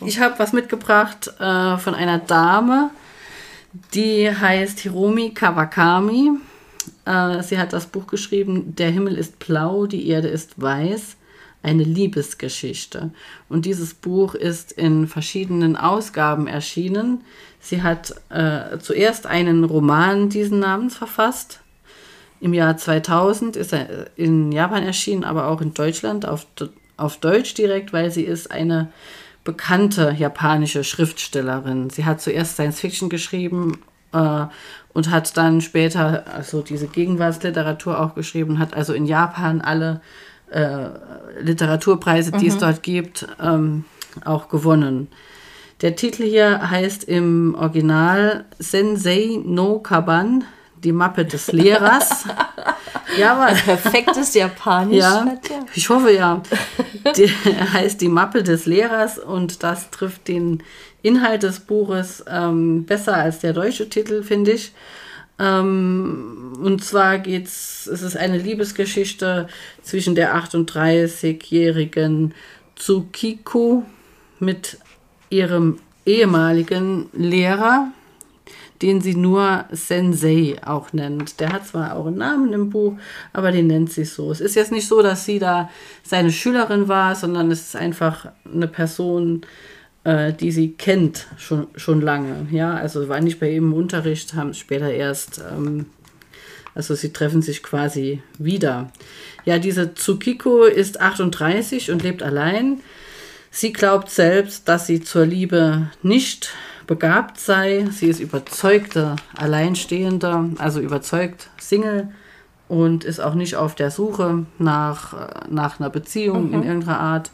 ich 0.03 0.19
habe 0.19 0.39
was 0.39 0.51
mitgebracht 0.51 1.27
äh, 1.39 1.77
von 1.77 1.93
einer 1.93 2.17
Dame, 2.17 2.89
die 3.93 4.35
heißt 4.35 4.79
Hiromi 4.79 5.29
Kawakami. 5.29 6.31
Äh, 7.05 7.43
sie 7.43 7.59
hat 7.59 7.71
das 7.71 7.85
Buch 7.85 8.07
geschrieben, 8.07 8.75
Der 8.75 8.89
Himmel 8.89 9.17
ist 9.17 9.37
blau, 9.37 9.85
die 9.85 10.07
Erde 10.07 10.29
ist 10.29 10.59
weiß 10.59 11.17
eine 11.63 11.83
Liebesgeschichte. 11.83 13.11
Und 13.49 13.65
dieses 13.65 13.93
Buch 13.93 14.35
ist 14.35 14.73
in 14.73 15.07
verschiedenen 15.07 15.75
Ausgaben 15.77 16.47
erschienen. 16.47 17.23
Sie 17.59 17.81
hat 17.81 18.13
äh, 18.29 18.77
zuerst 18.79 19.25
einen 19.25 19.63
Roman 19.63 20.29
diesen 20.29 20.59
Namens 20.59 20.97
verfasst. 20.97 21.61
Im 22.41 22.53
Jahr 22.53 22.75
2000 22.75 23.55
ist 23.55 23.71
er 23.71 24.07
in 24.17 24.51
Japan 24.51 24.83
erschienen, 24.83 25.23
aber 25.23 25.47
auch 25.47 25.61
in 25.61 25.73
Deutschland 25.73 26.27
auf, 26.27 26.45
auf 26.97 27.17
Deutsch 27.17 27.53
direkt, 27.53 27.93
weil 27.93 28.11
sie 28.11 28.23
ist 28.23 28.51
eine 28.51 28.89
bekannte 29.45 30.13
japanische 30.17 30.83
Schriftstellerin. 30.83 31.89
Sie 31.89 32.03
hat 32.03 32.21
zuerst 32.21 32.55
Science 32.55 32.81
Fiction 32.81 33.07
geschrieben 33.09 33.79
äh, 34.11 34.45
und 34.93 35.09
hat 35.09 35.37
dann 35.37 35.61
später 35.61 36.25
also 36.33 36.61
diese 36.61 36.87
Gegenwartsliteratur 36.87 37.99
auch 37.99 38.15
geschrieben, 38.15 38.59
hat 38.59 38.73
also 38.73 38.93
in 38.93 39.05
Japan 39.05 39.61
alle 39.61 40.01
äh, 40.53 40.89
Literaturpreise, 41.41 42.31
die 42.31 42.45
mhm. 42.45 42.51
es 42.51 42.57
dort 42.57 42.83
gibt, 42.83 43.27
ähm, 43.41 43.85
auch 44.23 44.49
gewonnen. 44.49 45.07
Der 45.81 45.95
Titel 45.95 46.23
hier 46.23 46.69
heißt 46.69 47.03
im 47.03 47.55
Original 47.55 48.45
Sensei 48.59 49.39
no 49.43 49.79
Kaban, 49.79 50.45
die 50.83 50.91
Mappe 50.91 51.25
des 51.25 51.51
Lehrers. 51.51 52.25
ja, 53.17 53.33
aber, 53.33 53.53
perfektes 53.53 54.33
Japanisch. 54.33 54.97
Ja, 54.97 55.25
ich 55.73 55.89
hoffe 55.89 56.11
ja. 56.11 56.41
Die, 57.17 57.27
heißt 57.73 57.99
die 57.99 58.09
Mappe 58.09 58.43
des 58.43 58.65
Lehrers 58.65 59.17
und 59.17 59.63
das 59.63 59.89
trifft 59.91 60.27
den 60.27 60.63
Inhalt 61.01 61.43
des 61.43 61.59
Buches 61.61 62.23
ähm, 62.29 62.85
besser 62.85 63.15
als 63.15 63.39
der 63.39 63.53
deutsche 63.53 63.89
Titel, 63.89 64.23
finde 64.23 64.51
ich. 64.51 64.71
Ähm, 65.39 66.53
und 66.61 66.83
zwar 66.83 67.19
geht's, 67.19 67.87
es 67.87 68.01
ist 68.01 68.15
eine 68.15 68.37
Liebesgeschichte 68.37 69.47
zwischen 69.81 70.15
der 70.15 70.35
38-jährigen 70.35 72.33
Tsukiko 72.75 73.83
mit 74.39 74.77
ihrem 75.29 75.79
ehemaligen 76.05 77.09
Lehrer, 77.13 77.91
den 78.81 79.01
sie 79.01 79.15
nur 79.15 79.65
Sensei 79.71 80.57
auch 80.63 80.93
nennt. 80.93 81.39
Der 81.39 81.53
hat 81.53 81.65
zwar 81.65 81.95
auch 81.95 82.05
einen 82.05 82.17
Namen 82.17 82.53
im 82.53 82.69
Buch, 82.69 82.93
aber 83.31 83.51
den 83.51 83.67
nennt 83.67 83.91
sie 83.91 84.05
so. 84.05 84.31
Es 84.31 84.41
ist 84.41 84.55
jetzt 84.55 84.71
nicht 84.71 84.87
so, 84.87 85.01
dass 85.01 85.25
sie 85.25 85.39
da 85.39 85.69
seine 86.03 86.31
Schülerin 86.31 86.87
war, 86.87 87.15
sondern 87.15 87.49
es 87.49 87.61
ist 87.61 87.75
einfach 87.75 88.27
eine 88.45 88.67
Person, 88.67 89.43
äh, 89.43 89.72
die 90.05 90.51
sie 90.51 90.73
kennt 90.73 91.27
schon, 91.37 91.67
schon 91.75 92.01
lange. 92.01 92.47
Ja, 92.51 92.73
also 92.75 93.07
war 93.07 93.21
nicht 93.21 93.39
bei 93.39 93.49
ihm 93.51 93.71
im 93.71 93.73
Unterricht, 93.73 94.33
haben 94.33 94.53
später 94.53 94.91
erst, 94.91 95.41
ähm, 95.51 95.85
also 96.75 96.95
sie 96.95 97.13
treffen 97.13 97.41
sich 97.41 97.63
quasi 97.63 98.21
wieder. 98.37 98.91
Ja, 99.45 99.59
diese 99.59 99.93
Tsukiko 99.93 100.63
ist 100.63 100.99
38 100.99 101.91
und 101.91 102.03
lebt 102.03 102.23
allein. 102.23 102.81
Sie 103.51 103.71
glaubt 103.71 104.09
selbst, 104.09 104.67
dass 104.67 104.87
sie 104.87 105.01
zur 105.01 105.25
Liebe 105.25 105.89
nicht 106.01 106.53
begabt 106.87 107.39
sei. 107.39 107.85
Sie 107.91 108.07
ist 108.07 108.19
überzeugte 108.19 109.15
Alleinstehende, 109.35 110.49
also 110.57 110.79
überzeugt 110.79 111.49
Single 111.59 112.09
und 112.67 113.03
ist 113.03 113.19
auch 113.19 113.35
nicht 113.35 113.55
auf 113.55 113.75
der 113.75 113.91
Suche 113.91 114.45
nach, 114.57 115.49
nach 115.49 115.79
einer 115.79 115.89
Beziehung 115.89 116.47
mhm. 116.47 116.53
in 116.55 116.63
irgendeiner 116.63 116.99
Art. 116.99 117.31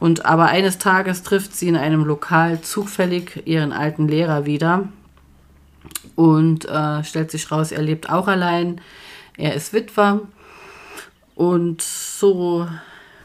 Und 0.00 0.24
aber 0.24 0.46
eines 0.46 0.78
Tages 0.78 1.22
trifft 1.22 1.56
sie 1.56 1.68
in 1.68 1.76
einem 1.76 2.04
Lokal 2.04 2.60
zufällig 2.60 3.42
ihren 3.46 3.72
alten 3.72 4.06
Lehrer 4.06 4.46
wieder 4.46 4.88
und 6.14 6.68
äh, 6.68 7.02
stellt 7.04 7.30
sich 7.30 7.50
raus, 7.50 7.72
er 7.72 7.82
lebt 7.82 8.10
auch 8.10 8.28
allein. 8.28 8.80
Er 9.36 9.54
ist 9.54 9.72
Witwer 9.72 10.20
und 11.34 11.82
so 11.82 12.66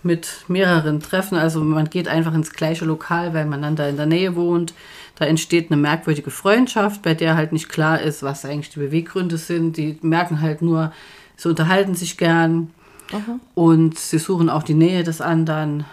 mit 0.03 0.45
mehreren 0.47 0.99
Treffen. 0.99 1.37
Also 1.37 1.61
man 1.61 1.89
geht 1.89 2.07
einfach 2.07 2.33
ins 2.33 2.53
gleiche 2.53 2.85
Lokal, 2.85 3.33
weil 3.33 3.45
man 3.45 3.61
dann 3.61 3.75
da 3.75 3.87
in 3.87 3.97
der 3.97 4.05
Nähe 4.05 4.35
wohnt. 4.35 4.73
Da 5.15 5.25
entsteht 5.25 5.71
eine 5.71 5.81
merkwürdige 5.81 6.31
Freundschaft, 6.31 7.01
bei 7.01 7.13
der 7.13 7.35
halt 7.35 7.51
nicht 7.51 7.69
klar 7.69 8.01
ist, 8.01 8.23
was 8.23 8.45
eigentlich 8.45 8.69
die 8.69 8.79
Beweggründe 8.79 9.37
sind. 9.37 9.77
Die 9.77 9.97
merken 10.01 10.41
halt 10.41 10.61
nur, 10.61 10.91
sie 11.35 11.49
unterhalten 11.49 11.95
sich 11.95 12.17
gern 12.17 12.71
Aha. 13.13 13.39
Und 13.53 13.97
sie 13.97 14.19
suchen 14.19 14.49
auch 14.49 14.63
die 14.63 14.73
Nähe 14.73 15.03
des 15.03 15.21
anderen. 15.21 15.85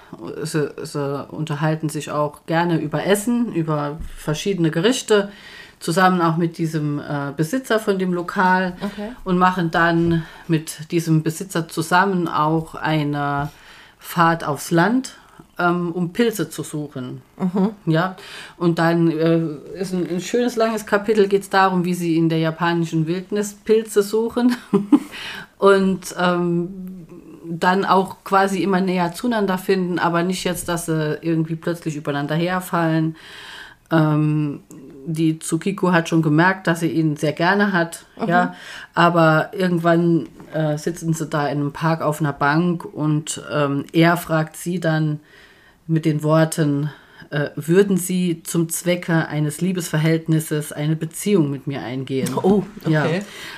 Sie, 0.43 0.69
sie, 0.83 1.27
unterhalten 1.29 1.89
sich 1.89 2.11
auch 2.11 2.47
gerne 2.47 2.81
über 2.81 3.05
Essen, 3.05 3.53
über 3.53 3.99
verschiedene 4.17 4.71
Gerichte, 4.71 5.31
zusammen 5.79 6.21
auch 6.21 6.37
mit 6.37 6.59
diesem 6.59 6.99
äh, 6.99 7.33
Besitzer 7.37 7.79
von 7.79 7.99
dem 7.99 8.13
Lokal 8.13 8.77
okay. 8.83 9.13
und 9.25 9.39
machen 9.39 9.71
dann 9.71 10.25
mit 10.47 10.91
diesem 10.91 11.23
Besitzer 11.23 11.69
zusammen 11.69 12.29
auch 12.29 12.75
eine 12.75 13.51
Fahrt 13.99 14.45
aufs 14.45 14.71
Land, 14.71 15.17
ähm, 15.59 15.93
um 15.93 16.13
Pilze 16.13 16.51
zu 16.51 16.63
suchen. 16.63 17.23
Mhm. 17.39 17.71
Ja, 17.87 18.17
und 18.57 18.79
dann 18.79 19.11
äh, 19.11 19.41
ist 19.79 19.93
ein, 19.93 20.09
ein, 20.09 20.21
schönes 20.21 20.57
langes 20.57 20.87
Kapitel, 20.87 21.29
geht 21.29 21.43
es 21.43 21.51
darum, 21.51 21.85
wie 21.85 21.95
sie 21.95 22.17
in 22.17 22.29
der 22.29 22.39
japanischen 22.39 23.07
Wildnis 23.07 23.55
Pilze 23.55 24.03
suchen. 24.03 24.57
und 25.59 26.15
ähm, 26.19 27.00
dann 27.51 27.85
auch 27.85 28.23
quasi 28.23 28.63
immer 28.63 28.81
näher 28.81 29.13
zueinander 29.13 29.59
finden, 29.59 29.99
aber 29.99 30.23
nicht 30.23 30.45
jetzt, 30.45 30.69
dass 30.69 30.87
sie 30.87 31.19
irgendwie 31.21 31.57
plötzlich 31.57 31.97
übereinander 31.97 32.37
herfallen. 32.37 33.17
Ähm, 33.91 34.61
die 35.07 35.39
Tsukiko 35.39 35.93
hat 35.93 36.09
schon 36.09 36.23
gemerkt, 36.23 36.67
dass 36.67 36.81
sie 36.81 36.91
ihn 36.91 37.17
sehr 37.17 37.33
gerne 37.33 37.73
hat, 37.73 38.05
mhm. 38.21 38.29
ja, 38.29 38.55
aber 38.95 39.51
irgendwann 39.53 40.29
äh, 40.53 40.79
sitzen 40.79 41.13
sie 41.13 41.27
da 41.27 41.49
in 41.49 41.59
einem 41.59 41.73
Park 41.73 42.03
auf 42.03 42.21
einer 42.21 42.33
Bank 42.33 42.85
und 42.85 43.43
ähm, 43.53 43.85
er 43.93 44.17
fragt 44.17 44.57
sie 44.57 44.79
dann 44.79 45.21
mit 45.87 46.05
den 46.05 46.23
Worten, 46.23 46.91
äh, 47.31 47.51
würden 47.55 47.97
Sie 47.97 48.43
zum 48.43 48.69
Zwecke 48.69 49.29
eines 49.29 49.61
Liebesverhältnisses 49.61 50.73
eine 50.73 50.97
Beziehung 50.97 51.51
mit 51.51 51.67
mir 51.69 51.81
eingehen. 51.81 52.35
Oh, 52.35 52.65
okay. 52.85 52.93
Ja. 52.93 53.07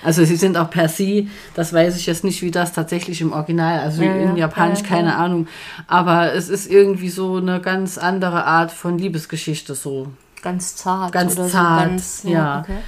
Also 0.04 0.24
Sie 0.24 0.36
sind 0.36 0.58
auch 0.58 0.70
per 0.70 0.88
se, 0.88 1.26
das 1.54 1.72
weiß 1.72 1.96
ich 1.96 2.06
jetzt 2.06 2.22
nicht, 2.22 2.42
wie 2.42 2.50
das 2.50 2.74
tatsächlich 2.74 3.22
im 3.22 3.32
Original, 3.32 3.80
also 3.80 4.02
ja, 4.02 4.14
in 4.14 4.36
Japanisch 4.36 4.80
ja, 4.80 4.86
keine 4.86 5.16
Ahnung, 5.16 5.48
aber 5.86 6.34
es 6.34 6.50
ist 6.50 6.70
irgendwie 6.70 7.08
so 7.08 7.36
eine 7.36 7.60
ganz 7.60 7.96
andere 7.96 8.44
Art 8.44 8.72
von 8.72 8.98
Liebesgeschichte 8.98 9.74
so. 9.74 10.08
Ganz 10.42 10.76
zart. 10.76 11.12
Ganz 11.12 11.34
zart, 11.34 11.50
so 11.50 11.88
ganz, 11.88 12.22
ja. 12.24 12.60
Okay. 12.60 12.78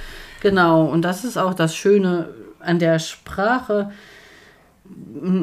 Genau, 0.41 0.85
und 0.85 1.01
das 1.01 1.25
ist 1.25 1.37
auch 1.37 1.55
das 1.55 1.75
Schöne 1.75 2.29
an 2.59 2.77
der 2.77 2.99
Sprache 2.99 3.91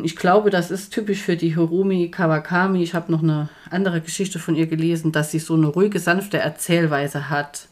ich 0.03 0.17
glaube, 0.17 0.51
das 0.51 0.71
ist 0.71 0.93
typisch 0.93 1.21
für 1.21 1.37
die 1.37 1.55
Hirumi 1.55 2.11
Kawakami. 2.11 2.83
Ich 2.83 2.95
habe 2.95 3.11
noch 3.11 3.23
eine 3.23 3.49
andere 3.73 4.01
Geschichte 4.01 4.39
von 4.39 4.55
ihr 4.55 4.67
gelesen, 4.67 5.13
dass 5.13 5.31
sie 5.31 5.39
so 5.39 5.55
eine 5.55 5.67
ruhige, 5.67 5.99
sanfte 5.99 6.39
Erzählweise 6.39 7.31
hat. 7.31 7.69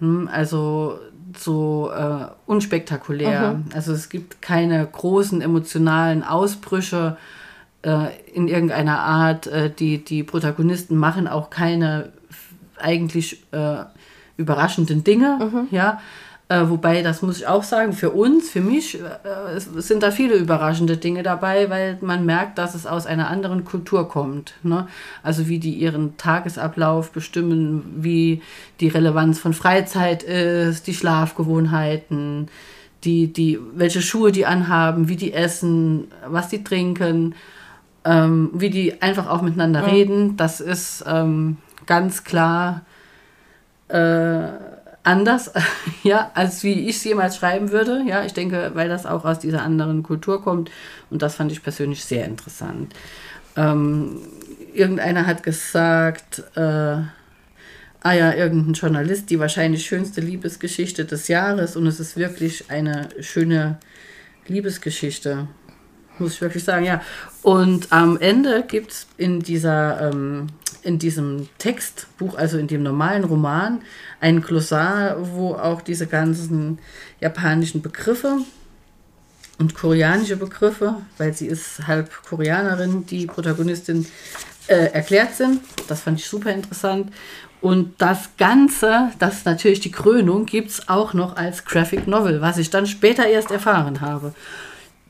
Hm, 0.00 0.28
also 0.32 0.98
so 1.36 1.90
äh, 1.90 2.26
unspektakulär. 2.46 3.54
Mhm. 3.54 3.64
Also 3.74 3.92
es 3.92 4.08
gibt 4.08 4.42
keine 4.42 4.86
großen 4.86 5.40
emotionalen 5.40 6.22
Ausbrüche 6.22 7.16
äh, 7.82 8.08
in 8.32 8.48
irgendeiner 8.48 9.00
Art. 9.00 9.46
Äh, 9.46 9.70
die, 9.70 10.04
die 10.04 10.22
Protagonisten 10.22 10.96
machen 10.96 11.28
auch 11.28 11.50
keine 11.50 12.12
eigentlich 12.78 13.44
äh, 13.52 13.84
überraschenden 14.36 15.04
Dinge. 15.04 15.38
Mhm. 15.40 15.68
Ja, 15.70 16.00
äh, 16.52 16.68
wobei, 16.68 17.00
das 17.00 17.22
muss 17.22 17.38
ich 17.38 17.46
auch 17.46 17.62
sagen, 17.62 17.94
für 17.94 18.10
uns, 18.10 18.50
für 18.50 18.60
mich, 18.60 19.00
äh, 19.00 19.58
sind 19.58 20.02
da 20.02 20.10
viele 20.10 20.34
überraschende 20.34 20.98
Dinge 20.98 21.22
dabei, 21.22 21.70
weil 21.70 21.96
man 22.02 22.26
merkt, 22.26 22.58
dass 22.58 22.74
es 22.74 22.86
aus 22.86 23.06
einer 23.06 23.30
anderen 23.30 23.64
Kultur 23.64 24.06
kommt. 24.06 24.52
Ne? 24.62 24.86
Also 25.22 25.48
wie 25.48 25.58
die 25.58 25.72
ihren 25.72 26.18
Tagesablauf 26.18 27.10
bestimmen, 27.10 27.94
wie 27.96 28.42
die 28.80 28.88
Relevanz 28.88 29.38
von 29.38 29.54
Freizeit 29.54 30.24
ist, 30.24 30.86
die 30.86 30.92
Schlafgewohnheiten, 30.92 32.48
die, 33.04 33.32
die, 33.32 33.58
welche 33.74 34.02
Schuhe 34.02 34.30
die 34.30 34.44
anhaben, 34.44 35.08
wie 35.08 35.16
die 35.16 35.32
essen, 35.32 36.08
was 36.26 36.48
die 36.48 36.62
trinken, 36.62 37.34
ähm, 38.04 38.50
wie 38.52 38.68
die 38.68 39.00
einfach 39.00 39.26
auch 39.30 39.40
miteinander 39.40 39.80
mhm. 39.82 39.88
reden. 39.88 40.36
Das 40.36 40.60
ist 40.60 41.02
ähm, 41.06 41.56
ganz 41.86 42.24
klar. 42.24 42.82
Äh, 43.88 44.71
anders, 45.04 45.50
ja, 46.02 46.30
als 46.34 46.62
wie 46.62 46.88
ich 46.88 46.96
es 46.96 47.04
jemals 47.04 47.36
schreiben 47.36 47.70
würde. 47.70 48.02
Ja, 48.06 48.24
ich 48.24 48.32
denke, 48.32 48.72
weil 48.74 48.88
das 48.88 49.06
auch 49.06 49.24
aus 49.24 49.38
dieser 49.38 49.62
anderen 49.62 50.02
Kultur 50.02 50.42
kommt. 50.42 50.70
Und 51.10 51.22
das 51.22 51.36
fand 51.36 51.52
ich 51.52 51.62
persönlich 51.62 52.04
sehr 52.04 52.24
interessant. 52.24 52.94
Ähm, 53.56 54.18
irgendeiner 54.72 55.26
hat 55.26 55.42
gesagt, 55.42 56.42
äh, 56.56 56.60
ah 56.60 58.12
ja, 58.12 58.32
irgendein 58.32 58.74
Journalist, 58.74 59.30
die 59.30 59.38
wahrscheinlich 59.38 59.86
schönste 59.86 60.20
Liebesgeschichte 60.20 61.04
des 61.04 61.28
Jahres. 61.28 61.76
Und 61.76 61.86
es 61.86 62.00
ist 62.00 62.16
wirklich 62.16 62.70
eine 62.70 63.08
schöne 63.20 63.78
Liebesgeschichte. 64.46 65.48
Muss 66.18 66.34
ich 66.34 66.40
wirklich 66.40 66.64
sagen, 66.64 66.84
ja. 66.84 67.00
Und 67.42 67.92
am 67.92 68.18
Ende 68.18 68.64
gibt 68.66 68.92
es 68.92 69.06
in 69.16 69.40
dieser 69.40 70.10
ähm, 70.10 70.48
in 70.82 70.98
diesem 70.98 71.48
Textbuch, 71.58 72.36
also 72.36 72.58
in 72.58 72.66
dem 72.66 72.82
normalen 72.82 73.24
Roman, 73.24 73.82
ein 74.20 74.42
Glossar, 74.42 75.16
wo 75.34 75.54
auch 75.54 75.80
diese 75.80 76.06
ganzen 76.06 76.78
japanischen 77.20 77.82
Begriffe 77.82 78.38
und 79.58 79.74
koreanische 79.74 80.36
Begriffe, 80.36 80.96
weil 81.18 81.32
sie 81.34 81.46
ist 81.46 81.86
halb 81.86 82.10
Koreanerin, 82.28 83.06
die 83.06 83.26
Protagonistin, 83.26 84.06
äh, 84.68 84.92
erklärt 84.92 85.34
sind. 85.34 85.60
Das 85.88 86.02
fand 86.02 86.20
ich 86.20 86.26
super 86.26 86.52
interessant. 86.52 87.12
Und 87.60 87.94
das 87.98 88.30
Ganze, 88.38 89.10
das 89.18 89.38
ist 89.38 89.46
natürlich 89.46 89.80
die 89.80 89.92
Krönung, 89.92 90.46
gibt 90.46 90.70
es 90.70 90.88
auch 90.88 91.14
noch 91.14 91.36
als 91.36 91.64
Graphic 91.64 92.08
Novel, 92.08 92.40
was 92.40 92.58
ich 92.58 92.70
dann 92.70 92.86
später 92.86 93.26
erst 93.26 93.52
erfahren 93.52 94.00
habe. 94.00 94.34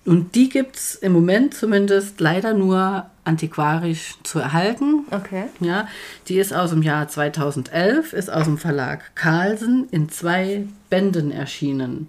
Und 0.05 0.35
die 0.35 0.49
gibt 0.49 0.77
es 0.77 0.95
im 0.97 1.13
Moment 1.13 1.55
zumindest 1.55 2.21
leider 2.21 2.55
nur 2.55 3.07
antiquarisch 3.25 4.17
zu 4.25 4.41
erhalten. 4.41 5.07
Okay. 5.11 5.45
Ja, 5.61 5.87
die 6.27 6.39
ist 6.39 6.53
aus 6.53 6.71
dem 6.71 6.83
Jahr 6.83 7.07
2011, 7.07 8.13
ist 8.13 8.33
aus 8.33 8.45
dem 8.45 8.59
Verlag 8.59 9.15
Carlsen 9.15 9.89
in 9.91 10.09
zwei 10.09 10.67
Bänden 10.91 11.31
erschienen. 11.31 12.09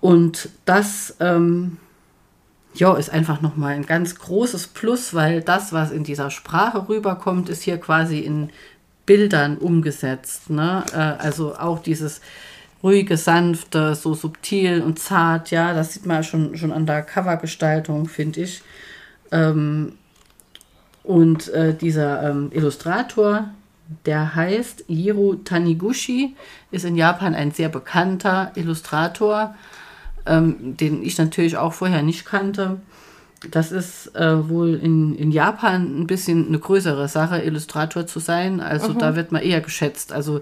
Und 0.00 0.48
das 0.64 1.16
ähm, 1.20 1.78
ja, 2.74 2.94
ist 2.96 3.10
einfach 3.10 3.40
nochmal 3.40 3.74
ein 3.74 3.86
ganz 3.86 4.16
großes 4.16 4.68
Plus, 4.68 5.14
weil 5.14 5.42
das, 5.42 5.72
was 5.72 5.92
in 5.92 6.04
dieser 6.04 6.30
Sprache 6.30 6.88
rüberkommt, 6.88 7.48
ist 7.48 7.62
hier 7.62 7.78
quasi 7.78 8.18
in 8.18 8.50
Bildern 9.06 9.56
umgesetzt. 9.56 10.50
Ne? 10.50 10.84
Äh, 10.92 10.96
also 10.96 11.56
auch 11.56 11.78
dieses 11.80 12.20
ruhige, 12.82 13.16
sanfte, 13.16 13.94
so 13.94 14.14
subtil 14.14 14.82
und 14.82 14.98
zart, 14.98 15.50
ja, 15.50 15.74
das 15.74 15.94
sieht 15.94 16.06
man 16.06 16.22
schon, 16.24 16.56
schon 16.56 16.72
an 16.72 16.86
der 16.86 17.02
Covergestaltung, 17.02 18.06
finde 18.06 18.42
ich. 18.42 18.62
Ähm, 19.32 19.92
und 21.02 21.48
äh, 21.48 21.74
dieser 21.74 22.30
ähm, 22.30 22.50
Illustrator, 22.52 23.50
der 24.04 24.34
heißt 24.34 24.84
Hiro 24.88 25.36
Taniguchi, 25.36 26.34
ist 26.70 26.84
in 26.84 26.96
Japan 26.96 27.34
ein 27.34 27.52
sehr 27.52 27.68
bekannter 27.68 28.50
Illustrator, 28.56 29.54
ähm, 30.26 30.76
den 30.76 31.02
ich 31.02 31.16
natürlich 31.18 31.56
auch 31.56 31.72
vorher 31.72 32.02
nicht 32.02 32.24
kannte. 32.24 32.80
Das 33.50 33.70
ist 33.70 34.16
äh, 34.16 34.48
wohl 34.48 34.74
in, 34.74 35.14
in 35.14 35.30
Japan 35.30 36.00
ein 36.00 36.06
bisschen 36.06 36.48
eine 36.48 36.58
größere 36.58 37.06
Sache, 37.06 37.42
Illustrator 37.42 38.06
zu 38.06 38.18
sein. 38.18 38.60
Also 38.60 38.92
mhm. 38.92 38.98
da 38.98 39.14
wird 39.14 39.30
man 39.30 39.42
eher 39.42 39.60
geschätzt. 39.60 40.12
Also 40.12 40.40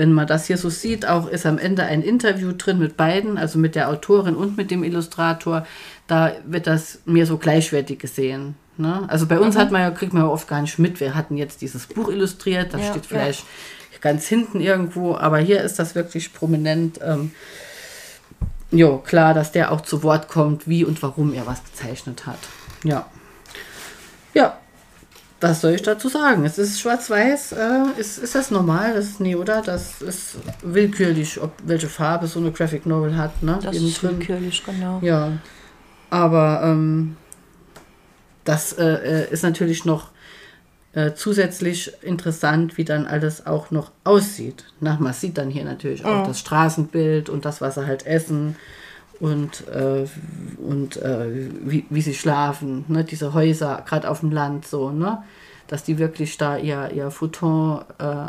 wenn 0.00 0.14
man 0.14 0.26
das 0.26 0.46
hier 0.46 0.56
so 0.56 0.70
sieht, 0.70 1.06
auch 1.06 1.28
ist 1.28 1.44
am 1.44 1.58
Ende 1.58 1.84
ein 1.84 2.00
Interview 2.00 2.52
drin 2.56 2.78
mit 2.78 2.96
beiden, 2.96 3.36
also 3.36 3.58
mit 3.58 3.74
der 3.74 3.90
Autorin 3.90 4.34
und 4.34 4.56
mit 4.56 4.70
dem 4.70 4.82
Illustrator. 4.82 5.66
Da 6.06 6.32
wird 6.46 6.66
das 6.66 7.00
mehr 7.04 7.26
so 7.26 7.36
gleichwertig 7.36 7.98
gesehen. 7.98 8.54
Ne? 8.78 9.04
Also 9.08 9.26
bei 9.26 9.38
uns 9.38 9.56
mhm. 9.56 9.58
hat 9.58 9.70
man 9.72 9.82
ja, 9.82 9.90
kriegt 9.90 10.14
man 10.14 10.22
ja 10.22 10.28
oft 10.30 10.48
gar 10.48 10.62
nicht 10.62 10.78
mit. 10.78 11.00
Wir 11.00 11.14
hatten 11.14 11.36
jetzt 11.36 11.60
dieses 11.60 11.86
Buch 11.86 12.08
illustriert, 12.08 12.72
das 12.72 12.80
ja, 12.80 12.90
steht 12.92 13.04
vielleicht 13.04 13.40
ja. 13.92 13.98
ganz 14.00 14.26
hinten 14.26 14.62
irgendwo, 14.62 15.16
aber 15.16 15.36
hier 15.36 15.60
ist 15.60 15.78
das 15.78 15.94
wirklich 15.94 16.32
prominent. 16.32 16.98
Ähm, 17.04 17.32
jo, 18.70 18.96
klar, 18.96 19.34
dass 19.34 19.52
der 19.52 19.70
auch 19.70 19.82
zu 19.82 20.02
Wort 20.02 20.28
kommt, 20.28 20.66
wie 20.66 20.82
und 20.82 21.02
warum 21.02 21.34
er 21.34 21.46
was 21.46 21.62
gezeichnet 21.62 22.24
hat. 22.24 22.38
Ja. 22.84 23.06
Ja, 24.32 24.56
was 25.40 25.62
soll 25.62 25.72
ich 25.72 25.82
dazu 25.82 26.08
sagen? 26.08 26.44
Es 26.44 26.58
ist 26.58 26.80
schwarz-weiß. 26.80 27.52
Äh, 27.52 27.84
ist, 27.98 28.18
ist 28.18 28.34
das 28.34 28.50
normal? 28.50 28.94
Das 28.94 29.06
ist 29.06 29.20
nee, 29.20 29.34
oder? 29.34 29.62
Das 29.62 30.02
ist 30.02 30.36
willkürlich, 30.62 31.40
ob 31.40 31.52
welche 31.64 31.88
Farbe 31.88 32.26
so 32.26 32.40
eine 32.40 32.52
Graphic 32.52 32.86
Novel 32.86 33.16
hat. 33.16 33.42
Ne? 33.42 33.58
Das 33.62 33.76
ist 33.76 34.02
drin. 34.02 34.18
willkürlich, 34.18 34.62
genau. 34.64 35.00
Ja. 35.02 35.32
Aber 36.10 36.60
ähm, 36.64 37.16
das 38.44 38.72
äh, 38.74 38.84
äh, 38.84 39.32
ist 39.32 39.42
natürlich 39.42 39.84
noch 39.84 40.10
äh, 40.92 41.12
zusätzlich 41.14 41.92
interessant, 42.02 42.76
wie 42.76 42.84
dann 42.84 43.06
alles 43.06 43.46
auch 43.46 43.70
noch 43.70 43.92
aussieht. 44.04 44.64
Na, 44.80 44.98
man 45.00 45.12
sieht 45.12 45.38
dann 45.38 45.48
hier 45.48 45.64
natürlich 45.64 46.04
auch 46.04 46.24
mhm. 46.24 46.28
das 46.28 46.40
Straßenbild 46.40 47.28
und 47.28 47.44
das, 47.44 47.60
was 47.60 47.76
sie 47.76 47.86
halt 47.86 48.06
essen 48.06 48.56
und, 49.20 49.68
äh, 49.68 50.06
und 50.58 50.96
äh, 50.96 51.26
wie, 51.62 51.84
wie 51.90 52.02
sie 52.02 52.14
schlafen, 52.14 52.86
ne? 52.88 53.04
diese 53.04 53.34
Häuser, 53.34 53.84
gerade 53.86 54.10
auf 54.10 54.20
dem 54.20 54.32
Land 54.32 54.66
so, 54.66 54.90
ne? 54.90 55.22
dass 55.68 55.84
die 55.84 55.98
wirklich 55.98 56.36
da 56.38 56.56
ihr, 56.56 56.90
ihr 56.92 57.10
Futon 57.10 57.84
äh, 57.98 58.26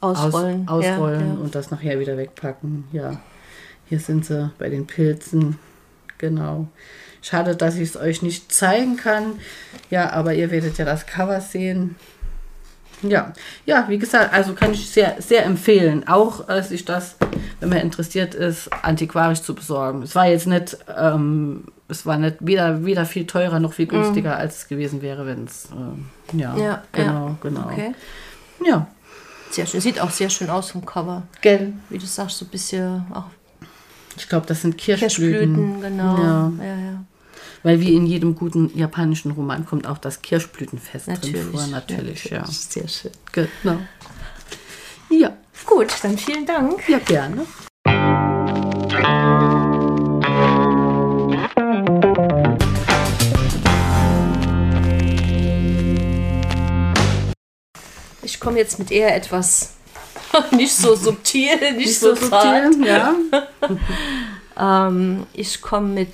ausrollen, 0.00 0.66
aus, 0.66 0.84
ausrollen 0.84 1.20
ja, 1.20 1.34
ja. 1.34 1.40
und 1.40 1.54
das 1.54 1.70
nachher 1.70 2.00
wieder 2.00 2.16
wegpacken. 2.16 2.84
Ja, 2.90 3.20
hier 3.86 4.00
sind 4.00 4.24
sie 4.24 4.50
bei 4.58 4.70
den 4.70 4.86
Pilzen, 4.86 5.58
genau. 6.18 6.68
Schade, 7.22 7.54
dass 7.54 7.76
ich 7.76 7.90
es 7.90 7.96
euch 7.98 8.22
nicht 8.22 8.50
zeigen 8.50 8.96
kann. 8.96 9.34
Ja, 9.90 10.10
aber 10.10 10.32
ihr 10.34 10.50
werdet 10.50 10.78
ja 10.78 10.86
das 10.86 11.06
Cover 11.06 11.40
sehen. 11.42 11.96
Ja, 13.02 13.32
ja, 13.66 13.86
wie 13.88 13.98
gesagt, 13.98 14.32
also 14.32 14.54
kann 14.54 14.72
ich 14.72 14.90
sehr, 14.90 15.16
sehr 15.20 15.44
empfehlen, 15.44 16.06
auch 16.06 16.48
äh, 16.48 16.62
sich 16.62 16.84
das, 16.84 17.16
wenn 17.60 17.68
man 17.70 17.78
interessiert 17.78 18.34
ist, 18.34 18.70
antiquarisch 18.82 19.42
zu 19.42 19.54
besorgen. 19.54 20.02
Es 20.02 20.14
war 20.14 20.26
jetzt 20.26 20.46
nicht, 20.46 20.76
ähm, 20.96 21.64
es 21.88 22.04
war 22.04 22.18
nicht 22.18 22.36
weder, 22.40 22.84
weder 22.84 23.06
viel 23.06 23.26
teurer 23.26 23.60
noch 23.60 23.72
viel 23.72 23.86
mhm. 23.86 23.90
günstiger, 23.90 24.36
mm. 24.36 24.40
als 24.40 24.58
es 24.58 24.68
gewesen 24.68 25.02
wäre, 25.02 25.26
wenn 25.26 25.44
es, 25.44 25.66
äh, 25.66 26.38
ja, 26.38 26.56
ja, 26.56 26.82
genau, 26.92 27.28
ja. 27.28 27.36
genau. 27.40 27.66
Okay. 27.66 27.94
Ja. 28.64 28.86
Sehr 29.50 29.66
schön. 29.66 29.80
Sieht 29.80 30.00
auch 30.00 30.10
sehr 30.10 30.30
schön 30.30 30.48
aus 30.48 30.70
vom 30.70 30.86
Cover. 30.86 31.24
Gell. 31.40 31.72
Wie 31.88 31.98
du 31.98 32.06
sagst, 32.06 32.38
so 32.38 32.44
ein 32.44 32.48
bisschen 32.48 33.04
auch. 33.12 33.24
Ich 34.16 34.28
glaube, 34.28 34.46
das 34.46 34.62
sind 34.62 34.78
Kirschblüten. 34.78 35.54
Kirschblüten, 35.56 35.80
genau. 35.80 36.16
Ja. 36.16 36.52
ja, 36.58 36.76
ja. 36.76 37.04
Weil 37.62 37.80
wie 37.80 37.94
in 37.94 38.06
jedem 38.06 38.36
guten 38.36 38.70
japanischen 38.74 39.32
Roman 39.32 39.66
kommt 39.66 39.86
auch 39.86 39.98
das 39.98 40.22
Kirschblütenfest 40.22 41.08
natürlich, 41.08 41.42
drin 41.42 41.50
vor. 41.52 41.66
Natürlich, 41.66 42.24
ja. 42.24 42.38
natürlich. 42.40 42.74
ja. 42.74 42.82
Sehr 42.86 42.88
schön. 42.88 43.10
Genau. 43.32 43.78
Ja. 45.10 45.36
Gut, 45.66 45.92
dann 46.02 46.16
vielen 46.16 46.46
Dank. 46.46 46.88
Ja, 46.88 46.98
gerne. 47.00 47.44
Ich 58.22 58.40
komme 58.40 58.56
jetzt 58.56 58.78
mit 58.78 58.90
eher 58.90 59.14
etwas 59.14 59.74
nicht 60.52 60.74
so 60.74 60.96
subtil, 60.96 61.56
nicht, 61.56 61.76
nicht 61.76 61.98
so, 61.98 62.14
so 62.14 62.22
subtil, 62.22 62.86
ja. 62.86 63.14
Ähm, 64.60 65.26
ich 65.32 65.62
komme 65.62 65.88
mit 65.88 66.12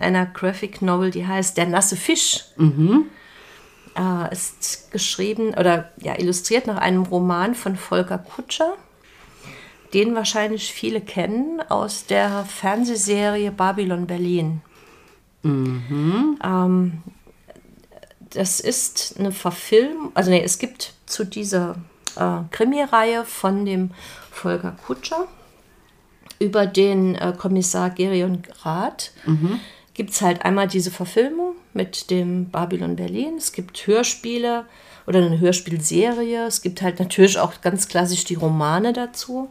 einer 0.00 0.26
Graphic 0.26 0.82
Novel, 0.82 1.10
die 1.10 1.26
heißt 1.26 1.56
Der 1.56 1.66
nasse 1.66 1.96
Fisch. 1.96 2.44
Mhm. 2.56 3.06
Äh, 3.96 4.32
ist 4.32 4.92
geschrieben 4.92 5.54
oder 5.54 5.90
ja, 5.98 6.18
illustriert 6.18 6.66
nach 6.66 6.78
einem 6.78 7.02
Roman 7.02 7.54
von 7.54 7.76
Volker 7.76 8.18
Kutscher, 8.18 8.74
den 9.92 10.14
wahrscheinlich 10.14 10.72
viele 10.72 11.00
kennen 11.00 11.60
aus 11.68 12.06
der 12.06 12.44
Fernsehserie 12.44 13.50
Babylon 13.50 14.06
Berlin. 14.06 14.62
Mhm. 15.42 16.38
Ähm, 16.42 17.02
das 18.30 18.60
ist 18.60 19.16
eine 19.18 19.32
Verfilmung, 19.32 20.12
also 20.14 20.30
nee, 20.30 20.42
es 20.42 20.58
gibt 20.58 20.94
zu 21.06 21.24
dieser 21.24 21.76
äh, 22.16 22.42
Krimireihe 22.52 23.24
von 23.24 23.64
dem 23.64 23.90
Volker 24.30 24.76
Kutscher 24.86 25.26
über 26.38 26.66
den 26.66 27.16
äh, 27.16 27.34
Kommissar 27.36 27.90
Gerion 27.90 28.42
Rath 28.62 29.12
mhm. 29.26 29.60
Gibt 29.94 30.10
es 30.10 30.22
halt 30.22 30.44
einmal 30.44 30.68
diese 30.68 30.90
Verfilmung 30.90 31.54
mit 31.74 32.10
dem 32.10 32.46
Babylon 32.50 32.96
Berlin. 32.96 33.34
Es 33.36 33.52
gibt 33.52 33.86
Hörspiele 33.86 34.64
oder 35.06 35.24
eine 35.24 35.40
Hörspielserie. 35.40 36.46
Es 36.46 36.62
gibt 36.62 36.82
halt 36.82 36.98
natürlich 36.98 37.38
auch 37.38 37.60
ganz 37.60 37.88
klassisch 37.88 38.24
die 38.24 38.34
Romane 38.34 38.92
dazu. 38.92 39.48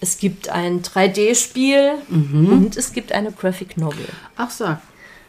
Es 0.00 0.18
gibt 0.18 0.48
ein 0.48 0.82
3D-Spiel 0.82 1.92
mhm. 2.08 2.52
und 2.52 2.76
es 2.76 2.92
gibt 2.92 3.12
eine 3.12 3.30
Graphic 3.30 3.76
Novel. 3.76 4.08
Ach 4.36 4.50
so. 4.50 4.76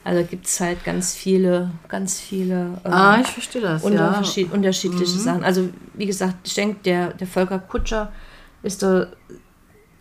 Also 0.06 0.26
gibt 0.26 0.48
es 0.48 0.60
halt 0.60 0.84
ganz 0.84 1.14
viele, 1.14 1.72
ganz 1.88 2.20
viele 2.20 2.82
äh, 2.84 2.90
ah, 2.90 3.20
ich 3.22 3.28
verstehe 3.28 3.62
das, 3.62 3.84
unterschied 3.84 4.50
ja. 4.50 4.54
unterschiedliche 4.54 5.16
mhm. 5.16 5.20
Sachen. 5.20 5.44
Also 5.44 5.70
wie 5.94 6.06
gesagt, 6.06 6.36
ich 6.46 6.56
denke, 6.56 6.80
der, 6.84 7.14
der 7.14 7.28
Volker 7.28 7.60
Kutscher 7.60 8.12
ist 8.64 8.84
da 8.84 9.08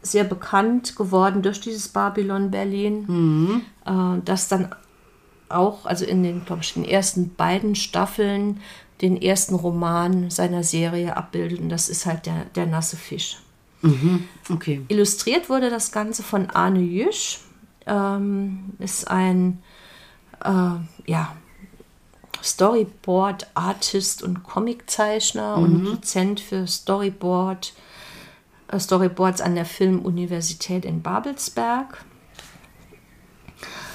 sehr 0.03 0.25
bekannt 0.25 0.97
geworden 0.97 1.43
durch 1.43 1.61
dieses 1.61 1.89
Babylon 1.89 2.51
Berlin, 2.51 3.05
mhm. 3.07 3.63
äh, 3.87 4.21
das 4.25 4.49
dann 4.49 4.75
auch, 5.49 5.87
also 5.87 6.05
in 6.05 6.23
den, 6.23 6.45
glaube 6.45 6.63
ich, 6.63 6.75
den 6.75 6.85
ersten 6.85 7.35
beiden 7.35 7.75
Staffeln 7.75 8.61
den 9.01 9.21
ersten 9.21 9.57
Roman 9.57 10.31
seiner 10.31 10.63
Serie 10.63 11.17
abbildet 11.17 11.59
und 11.59 11.69
das 11.69 11.89
ist 11.89 12.07
halt 12.07 12.25
der, 12.27 12.45
der 12.55 12.67
nasse 12.67 12.97
Fisch. 12.97 13.39
Mhm. 13.83 14.29
Okay. 14.49 14.81
Illustriert 14.89 15.51
wurde 15.51 15.71
das 15.71 15.91
Ganze 15.91 16.23
von 16.23 16.49
Arne 16.51 16.81
Jüsch, 16.81 17.41
ähm, 17.87 18.75
ist 18.79 19.11
ein 19.11 19.61
äh, 20.45 21.11
ja, 21.11 21.37
Storyboard-Artist 22.43 24.23
und 24.23 24.45
Comiczeichner 24.45 25.57
mhm. 25.57 25.63
und 25.65 25.85
Dozent 25.85 26.39
für 26.39 26.69
Storyboard 26.69 27.73
Storyboards 28.79 29.41
an 29.41 29.55
der 29.55 29.65
Filmuniversität 29.65 30.85
in 30.85 31.03
Babelsberg 31.03 32.05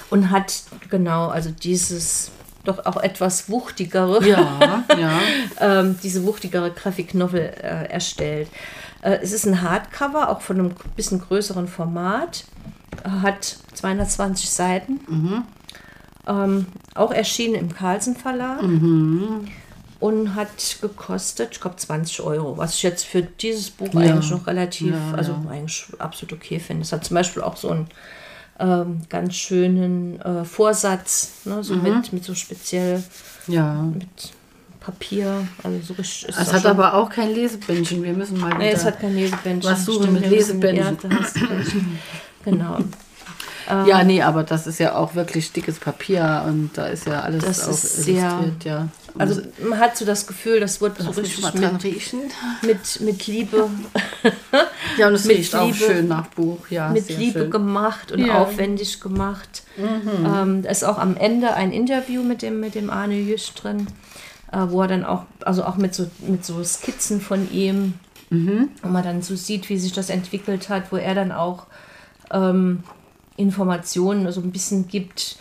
und 0.09 0.31
hat 0.31 0.63
genau, 0.89 1.27
also 1.27 1.51
dieses 1.51 2.31
doch 2.63 2.85
auch 2.85 2.97
etwas 2.97 3.49
wuchtigere, 3.49 4.27
ja, 4.27 4.83
ja. 4.97 5.19
ähm, 5.59 5.97
diese 6.03 6.25
wuchtigere 6.25 6.71
Graphic 6.71 7.13
Novel 7.13 7.53
äh, 7.61 7.89
erstellt. 7.89 8.49
Äh, 9.01 9.19
es 9.21 9.31
ist 9.31 9.45
ein 9.45 9.61
Hardcover, 9.61 10.29
auch 10.29 10.41
von 10.41 10.59
einem 10.59 10.71
bisschen 10.95 11.21
größeren 11.21 11.67
Format, 11.67 12.43
hat 13.03 13.57
220 13.73 14.49
Seiten, 14.49 14.99
mhm. 15.07 15.43
ähm, 16.27 16.65
auch 16.93 17.11
erschienen 17.11 17.55
im 17.55 17.73
Carlsen 17.73 18.17
Verlag. 18.17 18.61
Mhm 18.61 19.47
und 19.99 20.35
hat 20.35 20.77
gekostet, 20.81 21.49
ich 21.53 21.61
glaube, 21.61 21.77
20 21.77 22.21
Euro, 22.21 22.57
was 22.57 22.75
ich 22.75 22.83
jetzt 22.83 23.05
für 23.05 23.21
dieses 23.23 23.71
Buch 23.71 23.93
ja. 23.93 24.01
eigentlich 24.01 24.31
noch 24.31 24.45
relativ, 24.45 24.93
ja, 24.93 25.13
also 25.15 25.31
ja. 25.31 25.49
eigentlich 25.49 25.87
absolut 25.97 26.33
okay 26.33 26.59
finde. 26.59 26.83
Es 26.83 26.91
hat 26.91 27.03
zum 27.03 27.15
Beispiel 27.15 27.41
auch 27.41 27.57
so 27.57 27.69
einen 27.69 27.87
ähm, 28.59 29.01
ganz 29.09 29.35
schönen 29.35 30.21
äh, 30.21 30.45
Vorsatz, 30.45 31.31
ne, 31.45 31.63
so 31.63 31.75
mhm. 31.75 31.83
mit, 31.83 32.13
mit 32.13 32.23
so 32.23 32.35
speziell 32.35 33.03
ja. 33.47 33.81
mit 33.81 34.07
Papier, 34.79 35.47
also 35.63 35.79
so 35.81 35.93
richtig. 35.95 36.29
Es 36.29 36.53
hat 36.53 36.65
aber 36.65 36.93
auch 36.93 37.09
kein 37.09 37.33
Lesebändchen, 37.33 38.03
wir 38.03 38.13
müssen 38.13 38.39
mal. 38.39 38.57
Nee, 38.57 38.71
es 38.71 38.85
hat 38.85 38.99
kein 38.99 39.15
Lesebändchen. 39.15 39.71
Was 39.71 39.85
suchen 39.85 40.13
mit 40.13 40.29
Lesebändchen? 40.29 40.97
genau. 42.45 42.77
ja, 43.85 44.03
nee, 44.03 44.21
aber 44.21 44.43
das 44.43 44.65
ist 44.65 44.79
ja 44.79 44.95
auch 44.95 45.13
wirklich 45.13 45.51
dickes 45.51 45.77
Papier 45.79 46.43
und 46.47 46.71
da 46.75 46.85
ist 46.85 47.05
ja 47.05 47.19
alles 47.21 47.43
das 47.43 47.67
auch 47.67 47.73
sehr, 47.73 48.53
ja. 48.63 48.87
Also 49.17 49.41
man 49.67 49.79
hat 49.79 49.97
so 49.97 50.05
das 50.05 50.27
Gefühl, 50.27 50.59
das 50.59 50.81
wird 50.81 50.97
so 50.97 51.09
richtig 51.11 51.53
mit, 51.53 51.81
mit, 52.61 53.01
mit 53.01 53.27
Liebe. 53.27 53.69
ja, 54.97 55.07
und 55.07 55.13
es 55.13 55.27
riecht 55.27 55.53
Liebe, 55.53 55.63
auch 55.63 55.73
schön 55.73 56.07
nach 56.07 56.27
Buch, 56.27 56.67
ja. 56.69 56.89
Mit 56.89 57.09
Liebe 57.09 57.41
schön. 57.41 57.51
gemacht 57.51 58.11
und 58.11 58.25
ja. 58.25 58.39
aufwendig 58.39 58.99
gemacht. 58.99 59.63
Mhm. 59.77 60.25
Ähm, 60.25 60.61
da 60.63 60.69
ist 60.69 60.83
auch 60.83 60.97
am 60.97 61.15
Ende 61.17 61.53
ein 61.53 61.71
Interview 61.71 62.23
mit 62.23 62.41
dem, 62.41 62.59
mit 62.59 62.75
dem 62.75 62.89
Arne 62.89 63.19
Jüsch 63.19 63.53
drin, 63.53 63.87
äh, 64.51 64.65
wo 64.67 64.81
er 64.81 64.87
dann 64.87 65.05
auch, 65.05 65.23
also 65.43 65.63
auch 65.63 65.77
mit 65.77 65.93
so, 65.93 66.07
mit 66.27 66.45
so 66.45 66.63
Skizzen 66.63 67.21
von 67.21 67.51
ihm, 67.51 67.93
mhm. 68.29 68.69
wo 68.81 68.89
man 68.89 69.03
dann 69.03 69.21
so 69.21 69.35
sieht, 69.35 69.69
wie 69.69 69.77
sich 69.77 69.93
das 69.93 70.09
entwickelt 70.09 70.69
hat, 70.69 70.91
wo 70.91 70.97
er 70.97 71.15
dann 71.15 71.31
auch 71.31 71.67
ähm, 72.31 72.83
Informationen 73.37 74.31
so 74.31 74.41
ein 74.41 74.51
bisschen 74.51 74.87
gibt, 74.87 75.37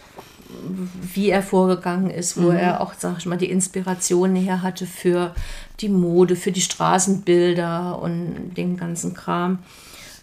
wie 1.15 1.31
er 1.31 1.43
vorgegangen 1.43 2.11
ist, 2.11 2.37
wo 2.37 2.51
mhm. 2.51 2.57
er 2.57 2.81
auch, 2.81 2.95
sag 2.97 3.19
ich 3.19 3.27
mal, 3.27 3.37
die 3.37 3.51
Inspiration 3.51 4.35
her 4.35 4.63
hatte 4.63 4.87
für 4.87 5.35
die 5.81 5.89
Mode, 5.89 6.37
für 6.37 6.53
die 6.53 6.61
Straßenbilder 6.61 7.99
und 8.01 8.55
den 8.57 8.77
ganzen 8.77 9.15
Kram. 9.15 9.59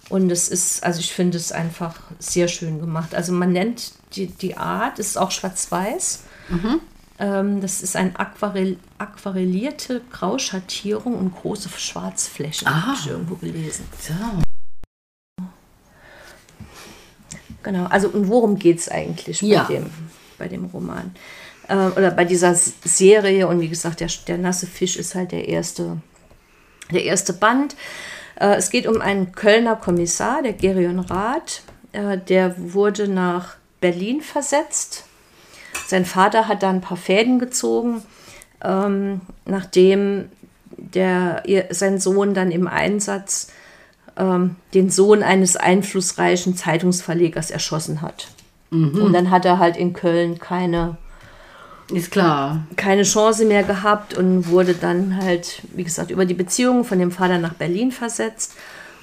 Und 0.09 0.31
es 0.31 0.49
ist, 0.49 0.83
also 0.83 0.99
ich 0.99 1.13
finde 1.13 1.37
es 1.37 1.51
einfach 1.51 1.95
sehr 2.19 2.47
schön 2.47 2.79
gemacht. 2.79 3.15
Also 3.15 3.31
man 3.33 3.51
nennt 3.51 3.93
die, 4.15 4.27
die 4.27 4.57
Art, 4.57 4.99
ist 4.99 5.17
auch 5.17 5.31
schwarz-weiß. 5.31 6.23
Mhm. 6.49 6.79
Ähm, 7.19 7.61
das 7.61 7.81
ist 7.81 7.95
eine 7.95 8.19
Aquarell, 8.19 8.77
aquarellierte 8.97 10.01
Grauschattierung 10.11 11.15
und 11.15 11.35
große 11.35 11.69
Schwarzfläche, 11.69 12.65
habe 12.65 12.97
ich 12.99 13.07
irgendwo 13.07 13.35
gelesen. 13.35 13.85
So. 13.99 14.13
Genau, 17.63 17.85
also 17.85 18.09
und 18.09 18.27
worum 18.27 18.59
geht 18.59 18.79
es 18.79 18.89
eigentlich 18.89 19.41
ja. 19.41 19.63
bei, 19.63 19.75
dem, 19.75 19.85
bei 20.37 20.47
dem 20.47 20.65
Roman? 20.65 21.13
Äh, 21.67 21.75
oder 21.75 22.11
bei 22.11 22.25
dieser 22.25 22.55
Serie 22.55 23.47
und 23.47 23.59
wie 23.61 23.69
gesagt, 23.69 23.99
der, 23.99 24.09
der 24.27 24.37
nasse 24.37 24.67
Fisch 24.67 24.97
ist 24.97 25.15
halt 25.15 25.31
der 25.31 25.47
erste, 25.47 25.97
der 26.91 27.03
erste 27.03 27.33
Band. 27.33 27.75
Äh, 28.39 28.55
es 28.55 28.69
geht 28.69 28.87
um 28.87 29.01
einen 29.01 29.31
Kölner 29.31 29.75
Kommissar, 29.75 30.41
der 30.41 30.53
Gerion 30.53 30.99
Rath. 30.99 31.63
Äh, 31.91 32.17
der 32.17 32.55
wurde 32.57 33.07
nach 33.07 33.55
Berlin 33.79 34.21
versetzt. 34.21 35.05
Sein 35.87 36.05
Vater 36.05 36.47
hat 36.47 36.63
da 36.63 36.69
ein 36.69 36.81
paar 36.81 36.97
Fäden 36.97 37.39
gezogen, 37.39 38.03
ähm, 38.63 39.21
nachdem 39.45 40.29
der, 40.77 41.43
ihr, 41.45 41.67
sein 41.71 41.99
Sohn 41.99 42.33
dann 42.33 42.51
im 42.51 42.67
Einsatz 42.67 43.47
ähm, 44.17 44.55
den 44.73 44.89
Sohn 44.89 45.23
eines 45.23 45.55
einflussreichen 45.55 46.55
Zeitungsverlegers 46.55 47.51
erschossen 47.51 48.01
hat. 48.01 48.27
Mhm. 48.73 49.01
Und 49.01 49.13
dann 49.13 49.29
hat 49.29 49.45
er 49.45 49.59
halt 49.59 49.77
in 49.77 49.93
Köln 49.93 50.39
keine 50.39 50.97
ist 51.91 52.11
klar. 52.11 52.65
Keine 52.75 53.03
Chance 53.03 53.45
mehr 53.45 53.63
gehabt 53.63 54.13
und 54.13 54.47
wurde 54.49 54.73
dann 54.73 55.17
halt, 55.17 55.61
wie 55.75 55.83
gesagt, 55.83 56.11
über 56.11 56.25
die 56.25 56.33
Beziehungen 56.33 56.85
von 56.85 56.97
dem 56.97 57.11
Vater 57.11 57.37
nach 57.37 57.53
Berlin 57.53 57.91
versetzt 57.91 58.55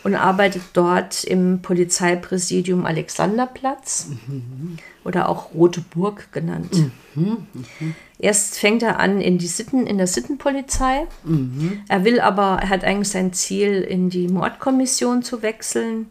und 0.03 0.15
arbeitet 0.15 0.63
dort 0.73 1.25
im 1.25 1.61
Polizeipräsidium 1.61 2.87
Alexanderplatz 2.87 4.09
mhm. 4.27 4.79
oder 5.05 5.29
auch 5.29 5.53
Rote 5.55 5.83
Burg 5.83 6.33
genannt. 6.33 6.91
Mhm. 7.15 7.47
Mhm. 7.53 7.95
Erst 8.19 8.59
fängt 8.59 8.83
er 8.83 8.99
an 8.99 9.21
in 9.21 9.39
die 9.39 9.47
Sitten, 9.47 9.87
in 9.87 9.99
der 9.99 10.07
Sittenpolizei. 10.07 11.07
Mhm. 11.25 11.83
Er 11.89 12.05
will 12.05 12.21
aber, 12.21 12.61
er 12.63 12.71
hat 12.71 12.85
eigentlich 12.85 13.11
sein 13.11 13.33
Ziel, 13.33 13.83
in 13.83 14.11
die 14.11 14.29
Mordkommission 14.29 15.23
zu 15.23 15.43
wechseln, 15.43 16.11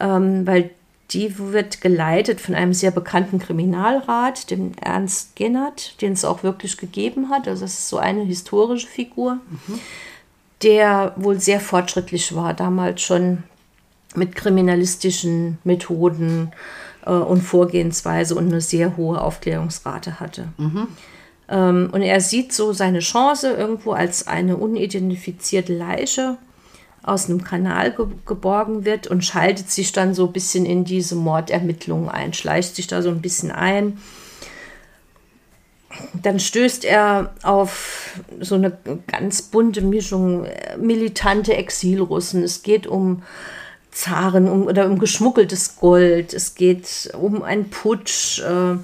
ähm, 0.00 0.46
weil 0.46 0.70
die 1.10 1.38
wird 1.38 1.80
geleitet 1.80 2.40
von 2.40 2.54
einem 2.54 2.72
sehr 2.72 2.90
bekannten 2.90 3.38
Kriminalrat, 3.38 4.50
dem 4.50 4.72
Ernst 4.80 5.36
Gennert, 5.36 6.00
den 6.00 6.12
es 6.12 6.24
auch 6.24 6.42
wirklich 6.42 6.78
gegeben 6.78 7.28
hat. 7.28 7.48
Also 7.48 7.62
das 7.62 7.74
ist 7.74 7.88
so 7.88 7.98
eine 7.98 8.22
historische 8.22 8.86
Figur, 8.86 9.34
mhm. 9.34 9.78
der 10.62 11.12
wohl 11.16 11.38
sehr 11.38 11.60
fortschrittlich 11.60 12.34
war, 12.34 12.54
damals 12.54 13.02
schon 13.02 13.42
mit 14.14 14.34
kriminalistischen 14.34 15.58
Methoden 15.64 16.52
äh, 17.04 17.10
und 17.10 17.42
Vorgehensweise 17.42 18.34
und 18.34 18.48
eine 18.48 18.60
sehr 18.60 18.96
hohe 18.96 19.20
Aufklärungsrate 19.20 20.20
hatte. 20.20 20.48
Mhm. 20.56 20.88
Ähm, 21.48 21.90
und 21.92 22.02
er 22.02 22.20
sieht 22.20 22.52
so 22.52 22.72
seine 22.72 23.00
Chance 23.00 23.52
irgendwo 23.52 23.92
als 23.92 24.26
eine 24.26 24.56
unidentifizierte 24.56 25.76
Leiche 25.76 26.38
aus 27.02 27.28
einem 27.28 27.42
Kanal 27.42 27.92
ge 27.92 28.06
geborgen 28.26 28.84
wird 28.84 29.06
und 29.06 29.24
schaltet 29.24 29.70
sich 29.70 29.92
dann 29.92 30.14
so 30.14 30.26
ein 30.26 30.32
bisschen 30.32 30.64
in 30.64 30.84
diese 30.84 31.16
Mordermittlungen 31.16 32.08
ein, 32.08 32.32
schleicht 32.32 32.76
sich 32.76 32.86
da 32.86 33.02
so 33.02 33.10
ein 33.10 33.22
bisschen 33.22 33.50
ein. 33.50 33.98
Dann 36.14 36.40
stößt 36.40 36.84
er 36.84 37.34
auf 37.42 38.20
so 38.40 38.54
eine 38.54 38.78
ganz 39.06 39.42
bunte 39.42 39.82
Mischung, 39.82 40.46
äh, 40.46 40.76
militante 40.78 41.54
Exilrussen. 41.54 42.42
Es 42.42 42.62
geht 42.62 42.86
um 42.86 43.22
Zaren 43.90 44.48
um, 44.48 44.66
oder 44.66 44.86
um 44.86 44.98
geschmuggeltes 44.98 45.76
Gold. 45.76 46.32
Es 46.32 46.54
geht 46.54 47.10
um 47.18 47.42
einen 47.42 47.68
Putsch, 47.68 48.40
äh, 48.40 48.76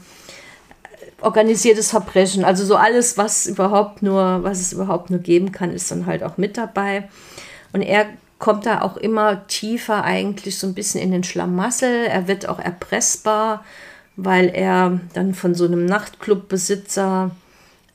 organisiertes 1.23 1.91
Verbrechen. 1.91 2.45
Also 2.45 2.65
so 2.65 2.77
alles, 2.77 3.17
was 3.17 3.47
überhaupt 3.47 4.03
nur, 4.03 4.43
was 4.43 4.61
es 4.61 4.73
überhaupt 4.73 5.09
nur 5.09 5.21
geben 5.21 5.51
kann, 5.51 5.73
ist 5.73 5.91
dann 5.91 6.05
halt 6.05 6.23
auch 6.23 6.37
mit 6.37 6.59
dabei. 6.59 7.09
Und 7.73 7.83
er 7.83 8.07
kommt 8.39 8.67
da 8.67 8.83
auch 8.83 8.97
immer 8.97 9.47
tiefer 9.47 10.05
eigentlich 10.05 10.59
so 10.59 10.67
ein 10.67 10.75
bisschen 10.75 11.01
in 11.01 11.11
den 11.11 11.25
Schlamassel. 11.25 12.07
Er 12.07 12.29
wird 12.29 12.49
auch 12.49 12.59
erpressbar, 12.59 13.65
weil 14.17 14.49
er 14.49 15.01
dann 15.15 15.35
von 15.35 15.55
so 15.55 15.65
einem 15.65 15.87
Nachtclubbesitzer 15.87 17.31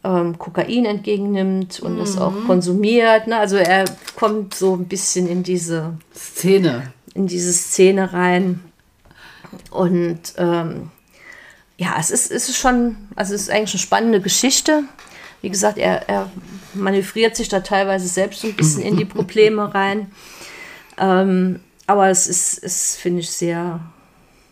ähm, 0.04 0.38
Kokain 0.38 0.86
entgegennimmt 0.86 1.80
und 1.80 1.96
mhm. 1.96 2.00
das 2.00 2.18
auch 2.18 2.34
konsumiert. 2.46 3.28
Ne? 3.28 3.38
Also 3.38 3.56
er 3.56 3.86
kommt 4.16 4.54
so 4.54 4.76
ein 4.76 4.86
bisschen 4.86 5.28
in 5.28 5.44
diese 5.44 5.94
Szene. 6.14 6.92
In 7.14 7.28
diese 7.28 7.54
Szene 7.54 8.12
rein. 8.12 8.60
Und 9.70 10.20
ähm, 10.38 10.92
ja, 11.78 11.96
es 12.00 12.12
ist, 12.12 12.32
es 12.32 12.50
ist 12.50 12.58
schon, 12.58 12.98
also 13.16 13.34
es 13.34 13.44
ist 13.44 13.50
eigentlich 13.50 13.74
eine 13.74 13.80
spannende 13.80 14.22
Geschichte. 14.22 14.84
Wie 15.44 15.50
gesagt, 15.50 15.78
er, 15.78 16.08
er 16.08 16.32
manövriert 16.74 17.36
sich 17.36 17.50
da 17.50 17.60
teilweise 17.60 18.08
selbst 18.08 18.40
so 18.40 18.48
ein 18.48 18.56
bisschen 18.56 18.82
in 18.82 18.96
die 18.96 19.04
Probleme 19.04 19.76
rein. 19.76 20.10
Ähm, 20.98 21.60
aber 21.86 22.10
es 22.10 22.28
ist, 22.28 22.64
es 22.64 22.96
finde 22.96 23.20
ich 23.20 23.30
sehr, 23.30 23.82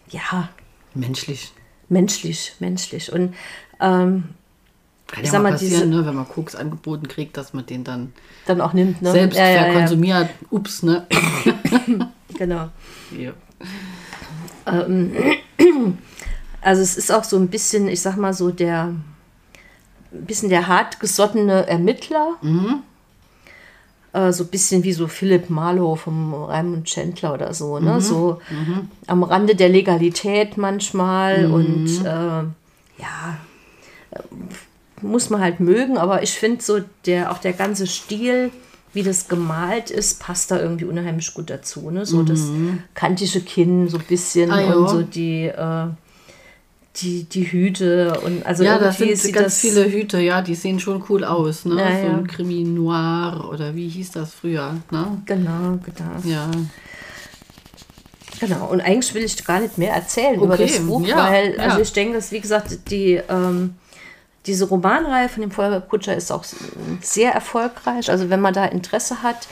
ja. 0.09 0.49
Menschlich. 0.93 1.53
Menschlich, 1.87 2.55
menschlich. 2.59 3.09
Und 3.13 3.35
ähm, 3.79 4.25
kann 5.07 5.23
ja 5.23 5.39
mal 5.39 5.53
passieren, 5.53 5.71
diese, 5.71 5.85
ne, 5.85 6.05
wenn 6.05 6.15
man 6.15 6.27
Koks 6.27 6.55
angeboten 6.55 7.07
kriegt, 7.07 7.37
dass 7.37 7.53
man 7.53 7.65
den 7.65 7.85
dann, 7.85 8.11
dann 8.45 8.59
auch 8.59 8.73
nimmt. 8.73 9.01
Ne? 9.01 9.13
Selbst 9.13 9.37
ja, 9.37 9.47
ja, 9.47 9.63
verkonsumiert. 9.63 10.27
Ja. 10.29 10.47
Ups, 10.49 10.83
ne? 10.83 11.07
genau. 12.37 12.69
Ja. 13.17 13.31
Ähm, 14.65 15.13
also 16.61 16.81
es 16.81 16.97
ist 16.97 17.13
auch 17.13 17.23
so 17.23 17.37
ein 17.37 17.47
bisschen, 17.47 17.87
ich 17.87 18.01
sag 18.01 18.17
mal 18.17 18.33
so, 18.33 18.51
der 18.51 18.93
ein 20.11 20.25
bisschen 20.25 20.49
der 20.49 20.67
hartgesottene 20.67 21.67
Ermittler. 21.67 22.35
Mhm. 22.41 22.83
Äh, 24.13 24.33
so 24.33 24.43
ein 24.43 24.49
bisschen 24.49 24.83
wie 24.83 24.93
so 24.93 25.07
Philipp 25.07 25.49
Marlowe 25.49 25.95
vom 25.97 26.33
Raimund 26.33 26.85
Chandler 26.85 27.33
oder 27.33 27.53
so. 27.53 27.79
Ne? 27.79 27.95
Mhm. 27.95 28.01
So 28.01 28.41
mhm. 28.49 28.89
am 29.07 29.23
Rande 29.23 29.55
der 29.55 29.69
Legalität 29.69 30.57
manchmal. 30.57 31.47
Mhm. 31.47 31.53
Und 31.53 32.05
äh, 32.05 32.43
ja, 33.01 33.37
muss 35.01 35.29
man 35.29 35.41
halt 35.41 35.59
mögen. 35.59 35.97
Aber 35.97 36.23
ich 36.23 36.31
finde 36.31 36.61
so, 36.61 36.79
der, 37.05 37.31
auch 37.31 37.37
der 37.37 37.53
ganze 37.53 37.87
Stil 37.87 38.51
wie 38.93 39.03
das 39.03 39.27
gemalt 39.29 39.89
ist, 39.89 40.19
passt 40.19 40.51
da 40.51 40.59
irgendwie 40.59 40.85
unheimlich 40.85 41.33
gut 41.33 41.49
dazu. 41.49 41.89
Ne? 41.91 42.05
So 42.05 42.23
das 42.23 42.41
mhm. 42.41 42.83
kantige 42.93 43.39
Kinn, 43.39 43.87
so 43.87 43.97
ein 43.97 44.03
bisschen 44.03 44.51
ah, 44.51 44.73
und 44.73 44.89
so 44.89 45.01
die, 45.01 45.45
äh, 45.45 45.87
die, 46.97 47.23
die 47.23 47.51
Hüte 47.51 48.19
und 48.25 48.45
also 48.45 48.63
ja, 48.63 48.77
das 48.77 48.97
sind 48.97 49.33
ganz 49.33 49.57
viele 49.59 49.89
Hüte, 49.89 50.19
ja, 50.19 50.41
die 50.41 50.55
sehen 50.55 50.79
schon 50.79 51.03
cool 51.09 51.23
aus, 51.23 51.65
ne? 51.65 51.75
Ja, 51.79 52.01
so 52.01 52.17
ein 52.17 52.27
Krimi 52.27 52.63
Noir 52.63 53.49
oder 53.51 53.75
wie 53.75 53.87
hieß 53.87 54.11
das 54.11 54.33
früher, 54.33 54.75
ne? 54.91 55.21
Genau, 55.25 55.79
genau. 55.85 56.19
Ja. 56.23 56.51
Genau, 58.41 58.65
und 58.67 58.81
eigentlich 58.81 59.13
will 59.13 59.23
ich 59.23 59.45
gar 59.45 59.59
nicht 59.59 59.77
mehr 59.77 59.93
erzählen 59.93 60.35
okay. 60.37 60.45
über 60.45 60.57
das 60.57 60.79
Buch, 60.79 61.05
ja, 61.05 61.15
weil, 61.15 61.59
also 61.59 61.79
ich 61.79 61.93
denke, 61.93 62.15
dass, 62.15 62.31
wie 62.31 62.41
gesagt, 62.41 62.89
die, 62.89 63.21
ähm, 63.29 63.75
diese 64.45 64.65
Romanreihe 64.65 65.29
von 65.29 65.41
dem 65.41 65.51
Volker 65.51 65.81
Kutscher 65.81 66.15
ist 66.15 66.31
auch 66.31 66.43
sehr 67.01 67.31
erfolgreich. 67.31 68.09
Also 68.09 68.29
wenn 68.29 68.41
man 68.41 68.53
da 68.53 68.65
Interesse 68.65 69.21
hat 69.21 69.47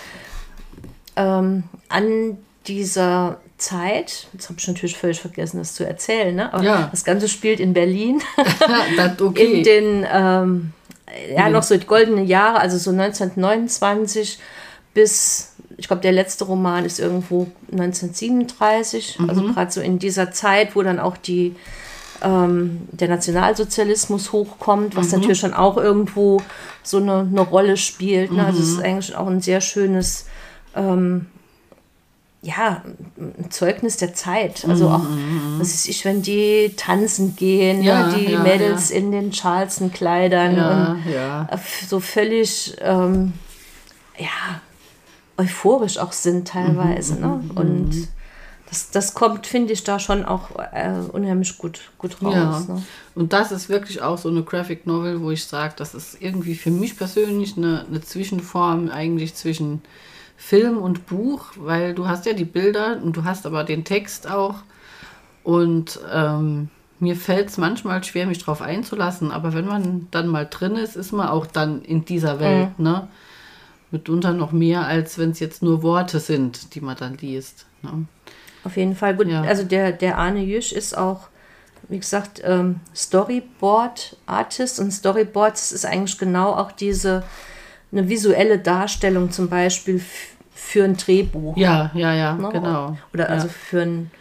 ähm, 1.15 1.63
an 1.89 2.37
dieser 2.67 3.39
Zeit, 3.59 4.27
jetzt 4.33 4.49
habe 4.49 4.59
ich 4.59 4.67
natürlich 4.67 4.97
völlig 4.97 5.19
vergessen, 5.19 5.59
das 5.59 5.75
zu 5.75 5.85
erzählen, 5.85 6.35
ne? 6.35 6.53
aber 6.53 6.63
ja. 6.63 6.87
das 6.89 7.03
Ganze 7.03 7.29
spielt 7.29 7.59
in 7.59 7.73
Berlin. 7.73 8.21
okay. 9.21 9.43
In 9.43 9.63
den, 9.63 10.07
ähm, 10.11 10.73
ja, 11.35 11.49
noch 11.49 11.63
so 11.63 11.77
die 11.77 11.85
goldenen 11.85 12.25
Jahre, 12.25 12.59
also 12.59 12.77
so 12.77 12.91
1929 12.91 14.39
bis, 14.93 15.53
ich 15.77 15.87
glaube, 15.87 16.01
der 16.01 16.11
letzte 16.11 16.45
Roman 16.45 16.85
ist 16.85 16.99
irgendwo 16.99 17.47
1937, 17.71 19.17
also 19.19 19.23
mhm. 19.23 19.29
also 19.29 19.53
gerade 19.53 19.71
so 19.71 19.81
in 19.81 19.99
dieser 19.99 20.31
Zeit, 20.31 20.75
wo 20.75 20.81
dann 20.81 20.99
auch 20.99 21.17
die, 21.17 21.55
ähm, 22.21 22.87
der 22.91 23.09
Nationalsozialismus 23.09 24.31
hochkommt, 24.31 24.95
was 24.95 25.11
mhm. 25.11 25.19
natürlich 25.19 25.41
dann 25.41 25.53
auch 25.53 25.77
irgendwo 25.77 26.41
so 26.83 26.97
eine, 26.97 27.19
eine 27.19 27.41
Rolle 27.41 27.77
spielt. 27.77 28.31
Ne? 28.31 28.45
Also 28.45 28.61
es 28.61 28.69
ist 28.69 28.77
mhm. 28.77 28.83
eigentlich 28.83 29.15
auch 29.15 29.27
ein 29.27 29.41
sehr 29.41 29.61
schönes 29.61 30.25
ähm, 30.75 31.27
ja, 32.41 32.83
ein 33.17 33.51
Zeugnis 33.51 33.97
der 33.97 34.13
Zeit. 34.13 34.65
Also 34.67 34.89
auch, 34.89 35.03
mhm. 35.03 35.55
was 35.59 35.73
ist 35.73 35.89
ich, 35.89 36.05
wenn 36.05 36.21
die 36.21 36.73
tanzen 36.77 37.35
gehen, 37.35 37.83
ja, 37.83 38.07
ne, 38.07 38.15
die 38.15 38.31
ja, 38.31 38.39
Mädels 38.39 38.89
ja. 38.89 38.97
in 38.97 39.11
den 39.11 39.31
Charleston-Kleidern 39.31 40.99
und 40.99 41.59
so 41.87 41.99
völlig, 41.99 42.77
ähm, 42.81 43.33
ja, 44.17 44.61
euphorisch 45.37 45.97
auch 45.97 46.13
sind 46.13 46.47
teilweise. 46.47 47.15
Mhm, 47.15 47.21
ne? 47.21 47.27
Mhm, 47.27 47.51
und 47.51 48.07
das, 48.69 48.91
das 48.91 49.13
kommt, 49.15 49.47
finde 49.47 49.73
ich, 49.73 49.83
da 49.83 49.99
schon 49.99 50.23
auch 50.23 50.51
äh, 50.73 50.93
unheimlich 51.11 51.57
gut, 51.57 51.91
gut 51.97 52.21
raus. 52.21 52.65
Ja. 52.67 52.75
Ne? 52.75 52.83
Und 53.15 53.33
das 53.33 53.51
ist 53.51 53.67
wirklich 53.67 54.01
auch 54.01 54.17
so 54.17 54.29
eine 54.29 54.43
Graphic 54.43 54.85
Novel, 54.85 55.21
wo 55.21 55.31
ich 55.31 55.43
sage, 55.43 55.73
das 55.75 55.95
ist 55.95 56.21
irgendwie 56.21 56.55
für 56.55 56.69
mich 56.69 56.95
persönlich 56.95 57.57
eine, 57.57 57.85
eine 57.87 58.01
Zwischenform 58.01 58.89
eigentlich 58.89 59.33
zwischen 59.33 59.81
Film 60.41 60.77
und 60.77 61.05
Buch, 61.05 61.47
weil 61.57 61.93
du 61.93 62.07
hast 62.07 62.25
ja 62.25 62.31
die 62.31 62.45
Bilder 62.45 62.97
und 63.03 63.17
du 63.17 63.25
hast 63.25 63.45
aber 63.45 63.65
den 63.65 63.83
Text 63.83 64.31
auch. 64.31 64.55
Und 65.43 65.99
ähm, 66.11 66.69
mir 66.99 67.17
fällt 67.17 67.49
es 67.49 67.57
manchmal 67.57 68.01
schwer, 68.05 68.25
mich 68.25 68.39
darauf 68.39 68.61
einzulassen, 68.61 69.31
aber 69.31 69.53
wenn 69.53 69.65
man 69.65 70.07
dann 70.11 70.27
mal 70.27 70.47
drin 70.49 70.77
ist, 70.77 70.95
ist 70.95 71.11
man 71.11 71.27
auch 71.27 71.45
dann 71.45 71.81
in 71.81 72.05
dieser 72.05 72.39
Welt. 72.39 72.69
Mhm. 72.79 72.85
Ne? 72.85 73.07
Mitunter 73.91 74.31
noch 74.31 74.53
mehr, 74.53 74.85
als 74.85 75.17
wenn 75.17 75.31
es 75.31 75.41
jetzt 75.41 75.61
nur 75.61 75.83
Worte 75.83 76.21
sind, 76.21 76.73
die 76.73 76.81
man 76.81 76.95
dann 76.95 77.17
liest. 77.17 77.65
Ne? 77.81 78.05
Auf 78.63 78.77
jeden 78.77 78.95
Fall. 78.95 79.17
Gut, 79.17 79.27
ja. 79.27 79.41
also 79.41 79.63
der, 79.63 79.91
der 79.91 80.17
Arne 80.17 80.41
Jüsch 80.41 80.71
ist 80.71 80.97
auch, 80.97 81.27
wie 81.89 81.99
gesagt, 81.99 82.41
ähm, 82.45 82.79
Storyboard-Artist 82.95 84.79
und 84.79 84.91
Storyboards 84.91 85.73
ist 85.73 85.85
eigentlich 85.85 86.17
genau 86.17 86.53
auch 86.53 86.71
diese 86.71 87.23
eine 87.91 88.07
visuelle 88.09 88.59
Darstellung 88.59 89.31
zum 89.31 89.49
Beispiel 89.49 90.01
für 90.53 90.83
ein 90.83 90.97
Drehbuch. 90.97 91.57
Ja, 91.57 91.91
ja, 91.93 92.13
ja, 92.13 92.33
ne? 92.33 92.49
genau. 92.51 92.97
Oder 93.13 93.25
ja. 93.25 93.29
also 93.29 93.47
für 93.47 93.81
ein 93.81 94.11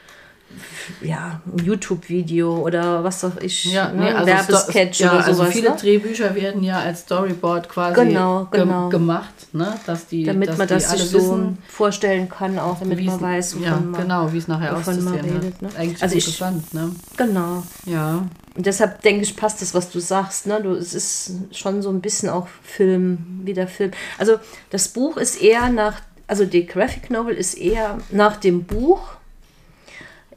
ja, 1.03 1.41
ein 1.47 1.65
YouTube-Video 1.65 2.59
oder 2.59 3.05
was 3.05 3.25
auch 3.25 3.37
ich, 3.41 3.67
ja, 3.67 3.93
ne, 3.93 4.15
also 4.15 4.27
Werbesketch 4.27 5.01
ja, 5.01 5.11
oder 5.11 5.19
also 5.19 5.33
sowas. 5.33 5.47
Also 5.47 5.59
viele 5.59 5.71
ne? 5.71 5.77
Drehbücher 5.77 6.35
werden 6.35 6.63
ja 6.63 6.79
als 6.79 7.01
Storyboard 7.01 7.69
quasi 7.69 8.05
genau, 8.05 8.49
genau. 8.51 8.89
Ge 8.89 8.99
gemacht, 8.99 9.53
ne? 9.53 9.75
dass 9.87 10.07
die, 10.07 10.25
damit 10.25 10.49
dass 10.49 10.59
man 10.59 10.69
das 10.69 10.91
sich 10.91 11.03
so 11.03 11.19
wissen, 11.19 11.59
vorstellen 11.69 12.29
kann, 12.29 12.59
auch 12.59 12.79
damit 12.79 13.05
man 13.05 13.21
weiß, 13.21 13.57
wovon 13.57 13.65
ja, 13.65 13.77
man, 13.77 14.01
genau, 14.01 14.33
wie 14.33 14.39
es 14.39 14.49
nachher 14.49 14.77
auszusehen 14.77 15.21
redet. 15.21 15.63
Ne? 15.63 15.69
Eigentlich 15.77 16.03
also 16.03 16.15
interessant, 16.15 16.75
ne? 16.75 16.91
Genau. 17.17 17.63
Ja. 17.85 18.27
Und 18.57 18.67
deshalb 18.67 19.03
denke 19.03 19.23
ich, 19.23 19.37
passt 19.37 19.63
das, 19.63 19.73
was 19.73 19.91
du 19.91 20.01
sagst. 20.01 20.47
Ne? 20.47 20.61
Du, 20.61 20.73
es 20.73 20.93
ist 20.93 21.33
schon 21.53 21.81
so 21.81 21.91
ein 21.91 22.01
bisschen 22.01 22.29
auch 22.29 22.49
Film, 22.63 23.43
wie 23.45 23.55
der 23.55 23.69
Film. 23.69 23.93
Also 24.19 24.39
das 24.71 24.89
Buch 24.89 25.17
ist 25.17 25.41
eher 25.41 25.69
nach, 25.69 26.01
also 26.27 26.45
die 26.45 26.67
Graphic 26.67 27.11
Novel 27.11 27.35
ist 27.35 27.55
eher 27.55 27.99
nach 28.11 28.37
dem 28.37 28.65
Buch 28.65 29.18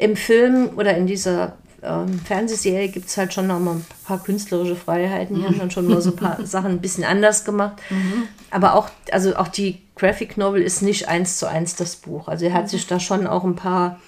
im 0.02 0.16
Film 0.16 0.72
oder 0.78 0.98
in 0.98 1.06
dieser 1.06 1.54
ähm, 1.84 2.20
Fernsehserie 2.20 2.90
gibt 2.90 3.08
es 3.08 3.18
halt 3.18 3.34
schon 3.34 3.48
noch 3.48 3.60
mal 3.60 3.76
ein 3.76 3.86
paar 4.06 4.22
künstlerische 4.22 4.76
Freiheiten. 4.76 5.36
Die 5.36 5.46
haben 5.46 5.60
dann 5.60 5.72
schon 5.72 5.88
mal 5.88 6.02
so 6.02 6.10
ein 6.12 6.16
paar 6.16 6.38
Sachen 6.46 6.72
ein 6.72 6.82
bisschen 6.82 7.04
anders 7.04 7.46
gemacht. 7.46 7.78
Mhm. 7.90 8.28
Aber 8.50 8.76
auch, 8.76 8.90
also 9.12 9.36
auch 9.36 9.48
die 9.48 9.80
Graphic 9.96 10.38
Novel 10.38 10.62
ist 10.62 10.82
nicht 10.82 11.08
eins 11.08 11.38
zu 11.38 11.48
eins 11.48 11.76
das 11.76 11.96
Buch. 11.96 12.28
Also 12.28 12.46
er 12.46 12.54
hat 12.54 12.64
mhm. 12.64 12.70
sich 12.70 12.88
da 12.88 13.00
schon 13.00 13.28
auch 13.28 13.44
ein 13.44 13.56
paar 13.56 14.00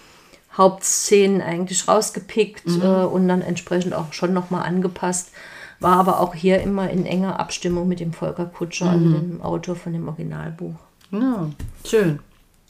Hauptszenen 0.58 1.41
eigentlich 1.41 1.88
rausgepickt 1.88 2.67
mhm. 2.67 2.82
äh, 2.82 3.03
und 3.06 3.27
dann 3.27 3.41
entsprechend 3.41 3.93
auch 3.93 4.13
schon 4.13 4.34
noch 4.34 4.49
mal 4.49 4.62
angepasst. 4.62 5.32
War 5.79 5.97
aber 5.97 6.19
auch 6.21 6.34
hier 6.34 6.62
immer 6.62 6.89
in 6.89 7.06
enger 7.06 7.39
Abstimmung 7.39 7.88
mit 7.88 7.99
dem 7.99 8.13
Volker 8.13 8.45
Kutscher, 8.45 8.89
also 8.89 9.06
mhm. 9.06 9.13
dem 9.13 9.41
Autor 9.41 9.75
von 9.75 9.93
dem 9.93 10.08
Originalbuch. 10.08 10.75
Ja, 11.12 11.49
schön. 11.86 12.19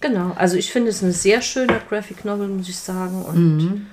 Genau, 0.04 0.34
also 0.36 0.58
ich 0.58 0.70
finde 0.70 0.90
es 0.90 1.02
eine 1.02 1.14
sehr 1.14 1.42
schöne 1.42 1.80
Graphic 1.88 2.26
Novel, 2.26 2.50
muss 2.50 2.68
ich 2.68 2.78
sagen. 2.78 3.24
Und 3.24 3.58
mhm. 3.58 3.88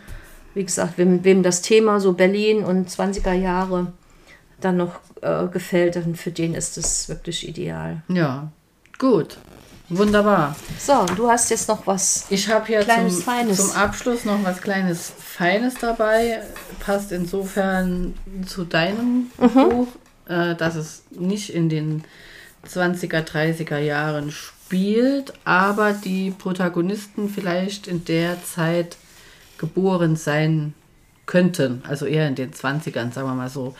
wie 0.54 0.64
gesagt, 0.64 0.98
wem, 0.98 1.22
wem 1.22 1.44
das 1.44 1.62
Thema 1.62 2.00
so 2.00 2.14
Berlin 2.14 2.64
und 2.64 2.90
20er 2.90 3.32
Jahre 3.32 3.92
dann 4.60 4.76
noch 4.76 4.98
äh, 5.22 5.46
gefällt, 5.46 5.94
dann 5.94 6.16
für 6.16 6.32
den 6.32 6.54
ist 6.54 6.76
es 6.78 7.08
wirklich 7.08 7.48
ideal. 7.48 8.02
Ja, 8.08 8.50
gut. 8.98 9.38
Wunderbar. 9.88 10.56
So, 10.80 11.06
du 11.14 11.30
hast 11.30 11.48
jetzt 11.50 11.68
noch 11.68 11.86
was 11.86 12.26
Ich 12.28 12.48
habe 12.48 12.66
hier 12.66 12.80
kleines, 12.80 13.14
zum, 13.14 13.22
Feines. 13.22 13.56
zum 13.58 13.70
Abschluss 13.76 14.24
noch 14.24 14.42
was 14.42 14.60
kleines 14.60 15.12
Feines 15.16 15.74
dabei. 15.80 16.42
Passt 16.80 17.12
insofern 17.12 18.14
zu 18.48 18.64
deinem 18.64 19.30
mhm. 19.38 19.68
Buch, 19.68 19.88
äh, 20.26 20.56
dass 20.56 20.74
es 20.74 21.04
nicht 21.10 21.54
in 21.54 21.68
den 21.68 22.02
20er, 22.68 23.22
30er 23.24 23.78
Jahren 23.78 24.32
spielt 24.32 24.59
spielt, 24.70 25.32
aber 25.44 25.92
die 25.92 26.30
Protagonisten 26.30 27.28
vielleicht 27.28 27.88
in 27.88 28.04
der 28.04 28.40
Zeit 28.44 28.96
geboren 29.58 30.14
sein 30.14 30.74
könnten, 31.26 31.82
also 31.88 32.06
eher 32.06 32.28
in 32.28 32.36
den 32.36 32.52
20ern, 32.52 33.12
sagen 33.12 33.26
wir 33.26 33.34
mal 33.34 33.48
so. 33.48 33.74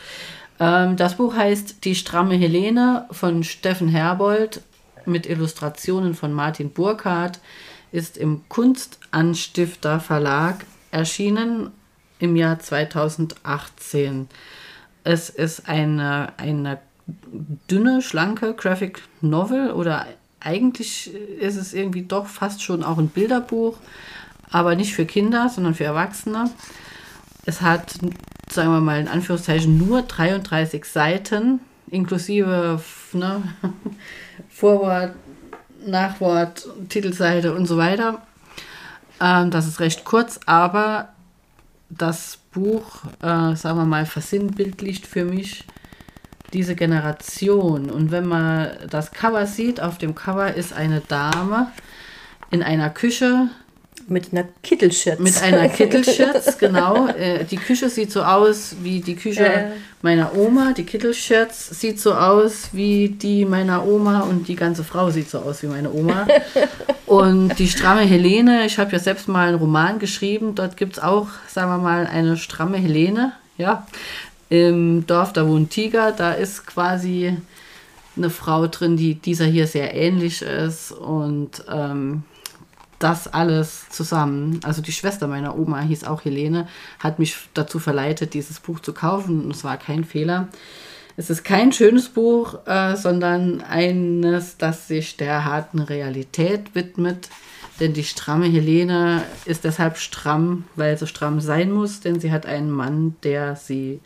Ähm, 0.58 0.96
das 0.96 1.14
Buch 1.16 1.36
heißt 1.36 1.84
Die 1.84 1.94
stramme 1.94 2.34
Helene 2.34 3.06
von 3.12 3.44
Steffen 3.44 3.86
Herbold 3.86 4.62
mit 5.06 5.26
Illustrationen 5.26 6.14
von 6.14 6.32
Martin 6.32 6.70
Burkhardt, 6.70 7.38
ist 7.92 8.16
im 8.16 8.42
Kunstanstifter 8.48 10.00
Verlag 10.00 10.66
erschienen 10.90 11.70
im 12.18 12.34
Jahr 12.34 12.58
2018. 12.58 14.28
Es 15.04 15.30
ist 15.30 15.68
eine, 15.68 16.32
eine 16.36 16.80
dünne, 17.70 18.02
schlanke 18.02 18.54
Graphic 18.54 19.02
Novel 19.20 19.70
oder 19.70 20.06
eigentlich 20.40 21.14
ist 21.14 21.56
es 21.56 21.74
irgendwie 21.74 22.02
doch 22.02 22.26
fast 22.26 22.62
schon 22.62 22.82
auch 22.82 22.98
ein 22.98 23.08
Bilderbuch, 23.08 23.76
aber 24.50 24.74
nicht 24.74 24.94
für 24.94 25.06
Kinder, 25.06 25.48
sondern 25.48 25.74
für 25.74 25.84
Erwachsene. 25.84 26.50
Es 27.46 27.60
hat, 27.60 27.94
sagen 28.50 28.70
wir 28.70 28.80
mal 28.80 29.00
in 29.00 29.08
Anführungszeichen, 29.08 29.78
nur 29.78 30.02
33 30.02 30.84
Seiten, 30.84 31.60
inklusive 31.90 32.80
ne, 33.12 33.42
Vorwort, 34.48 35.14
Nachwort, 35.86 36.68
Titelseite 36.88 37.54
und 37.54 37.66
so 37.66 37.76
weiter. 37.76 38.22
Ähm, 39.20 39.50
das 39.50 39.66
ist 39.66 39.80
recht 39.80 40.04
kurz, 40.04 40.40
aber 40.46 41.10
das 41.88 42.38
Buch, 42.52 43.04
äh, 43.22 43.54
sagen 43.56 43.78
wir 43.78 43.84
mal, 43.84 44.06
versinnbildlicht 44.06 45.06
für 45.06 45.24
mich 45.24 45.64
diese 46.52 46.74
Generation. 46.74 47.90
Und 47.90 48.10
wenn 48.10 48.26
man 48.26 48.70
das 48.88 49.12
Cover 49.12 49.46
sieht, 49.46 49.80
auf 49.80 49.98
dem 49.98 50.14
Cover 50.14 50.54
ist 50.54 50.72
eine 50.72 51.00
Dame 51.00 51.68
in 52.50 52.62
einer 52.62 52.90
Küche. 52.90 53.48
Mit 54.08 54.32
einer 54.32 54.44
Kittelschürze. 54.62 55.22
Mit 55.22 55.40
einer 55.40 55.68
Kittelschürze, 55.68 56.56
genau. 56.58 57.06
Äh, 57.08 57.44
die 57.44 57.58
Küche 57.58 57.88
sieht 57.88 58.10
so 58.10 58.22
aus 58.22 58.74
wie 58.82 59.00
die 59.00 59.14
Küche 59.14 59.44
äh. 59.44 59.66
meiner 60.02 60.34
Oma. 60.34 60.72
Die 60.72 60.84
Kittelschürze 60.84 61.74
sieht 61.74 62.00
so 62.00 62.14
aus 62.14 62.70
wie 62.72 63.10
die 63.10 63.44
meiner 63.44 63.86
Oma 63.86 64.22
und 64.22 64.48
die 64.48 64.56
ganze 64.56 64.82
Frau 64.82 65.10
sieht 65.10 65.30
so 65.30 65.38
aus 65.38 65.62
wie 65.62 65.68
meine 65.68 65.92
Oma. 65.92 66.26
und 67.06 67.56
die 67.58 67.68
stramme 67.68 68.00
Helene, 68.00 68.66
ich 68.66 68.78
habe 68.78 68.90
ja 68.90 68.98
selbst 68.98 69.28
mal 69.28 69.48
einen 69.48 69.58
Roman 69.58 70.00
geschrieben. 70.00 70.56
Dort 70.56 70.76
gibt 70.76 70.94
es 70.94 71.02
auch, 71.02 71.28
sagen 71.46 71.70
wir 71.70 71.78
mal, 71.78 72.06
eine 72.06 72.36
stramme 72.36 72.78
Helene. 72.78 73.32
Ja, 73.58 73.86
im 74.50 75.06
Dorf, 75.06 75.32
da 75.32 75.48
wohnt 75.48 75.70
Tiger, 75.70 76.12
da 76.12 76.32
ist 76.32 76.66
quasi 76.66 77.36
eine 78.16 78.30
Frau 78.30 78.66
drin, 78.66 78.96
die 78.96 79.14
dieser 79.14 79.46
hier 79.46 79.66
sehr 79.66 79.94
ähnlich 79.94 80.42
ist 80.42 80.92
und 80.92 81.64
ähm, 81.70 82.24
das 82.98 83.28
alles 83.28 83.88
zusammen, 83.88 84.60
also 84.62 84.82
die 84.82 84.92
Schwester 84.92 85.26
meiner 85.26 85.58
Oma 85.58 85.80
hieß 85.80 86.04
auch 86.04 86.24
Helene, 86.24 86.68
hat 86.98 87.18
mich 87.18 87.36
dazu 87.54 87.78
verleitet, 87.78 88.34
dieses 88.34 88.60
Buch 88.60 88.80
zu 88.80 88.92
kaufen 88.92 89.44
und 89.44 89.54
es 89.54 89.64
war 89.64 89.78
kein 89.78 90.04
Fehler. 90.04 90.48
Es 91.16 91.30
ist 91.30 91.44
kein 91.44 91.72
schönes 91.72 92.08
Buch, 92.08 92.66
äh, 92.66 92.96
sondern 92.96 93.62
eines, 93.62 94.56
das 94.58 94.88
sich 94.88 95.16
der 95.16 95.44
harten 95.44 95.80
Realität 95.80 96.74
widmet. 96.74 97.28
Denn 97.78 97.94
die 97.94 98.04
stramme 98.04 98.46
Helene 98.46 99.22
ist 99.44 99.64
deshalb 99.64 99.96
stramm, 99.96 100.64
weil 100.76 100.96
sie 100.98 101.06
stramm 101.06 101.40
sein 101.40 101.72
muss, 101.72 102.00
denn 102.00 102.20
sie 102.20 102.30
hat 102.30 102.46
einen 102.46 102.70
Mann, 102.70 103.16
der 103.22 103.56
sie 103.56 104.00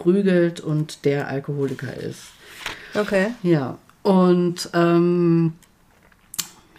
prügelt 0.00 0.58
und 0.58 1.04
der 1.04 1.28
Alkoholiker 1.28 1.94
ist. 1.96 2.22
Okay. 2.94 3.28
Ja. 3.44 3.78
Und 4.02 4.68
ähm, 4.74 5.52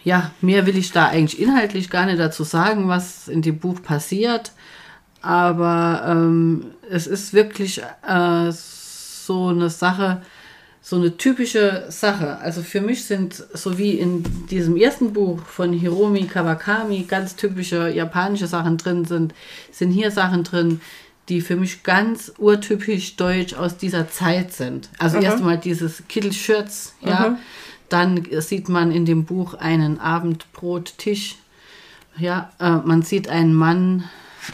ja, 0.04 0.32
mehr 0.40 0.66
will 0.66 0.76
ich 0.76 0.92
da 0.92 1.06
eigentlich 1.06 1.40
inhaltlich 1.40 1.88
gar 1.88 2.06
nicht 2.06 2.18
dazu 2.18 2.44
sagen, 2.44 2.88
was 2.88 3.28
in 3.28 3.40
dem 3.40 3.58
Buch 3.58 3.82
passiert. 3.82 4.52
Aber 5.22 6.04
ähm, 6.06 6.72
es 6.90 7.06
ist 7.06 7.32
wirklich 7.32 7.80
äh, 7.80 8.50
so 8.50 9.48
eine 9.48 9.70
Sache, 9.70 10.22
so 10.80 10.96
eine 10.96 11.16
typische 11.16 11.84
Sache. 11.88 12.38
Also 12.38 12.62
für 12.62 12.80
mich 12.80 13.04
sind, 13.04 13.34
so 13.54 13.78
wie 13.78 13.92
in 13.92 14.24
diesem 14.48 14.76
ersten 14.76 15.12
Buch 15.12 15.40
von 15.46 15.72
Hiromi 15.72 16.24
Kawakami, 16.26 17.04
ganz 17.04 17.36
typische 17.36 17.88
japanische 17.88 18.48
Sachen 18.48 18.78
drin 18.78 19.04
sind, 19.04 19.32
sind 19.70 19.92
hier 19.92 20.10
Sachen 20.10 20.42
drin, 20.42 20.80
die 21.28 21.40
für 21.40 21.56
mich 21.56 21.82
ganz 21.82 22.32
urtypisch 22.38 23.16
deutsch 23.16 23.54
aus 23.54 23.76
dieser 23.76 24.10
Zeit 24.10 24.52
sind. 24.52 24.88
Also 24.98 25.18
mhm. 25.18 25.24
erstmal 25.24 25.58
dieses 25.58 26.02
Kittelschürz, 26.08 26.94
ja. 27.00 27.30
Mhm. 27.30 27.36
Dann 27.88 28.26
sieht 28.40 28.70
man 28.70 28.90
in 28.90 29.04
dem 29.04 29.26
Buch 29.26 29.52
einen 29.52 30.00
Abendbrottisch. 30.00 31.36
Ja, 32.16 32.50
äh, 32.58 32.76
man 32.76 33.02
sieht 33.02 33.28
einen 33.28 33.52
Mann 33.52 34.04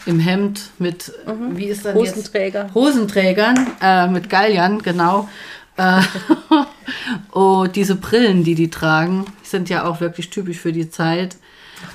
im 0.05 0.19
Hemd 0.19 0.71
mit, 0.77 1.13
mhm. 1.25 1.55
wie 1.57 1.65
ist 1.65 1.85
das 1.85 1.95
Hosenträger. 1.95 2.63
Jetzt? 2.63 2.75
Hosenträgern, 2.75 3.67
äh, 3.81 4.07
mit 4.07 4.29
Galliern, 4.29 4.81
genau. 4.81 5.29
Äh, 5.77 6.01
oh, 7.31 7.65
diese 7.73 7.95
Brillen, 7.95 8.43
die 8.43 8.55
die 8.55 8.69
tragen, 8.69 9.25
sind 9.41 9.69
ja 9.69 9.85
auch 9.85 10.01
wirklich 10.01 10.29
typisch 10.29 10.57
für 10.57 10.73
die 10.73 10.89
Zeit. 10.89 11.37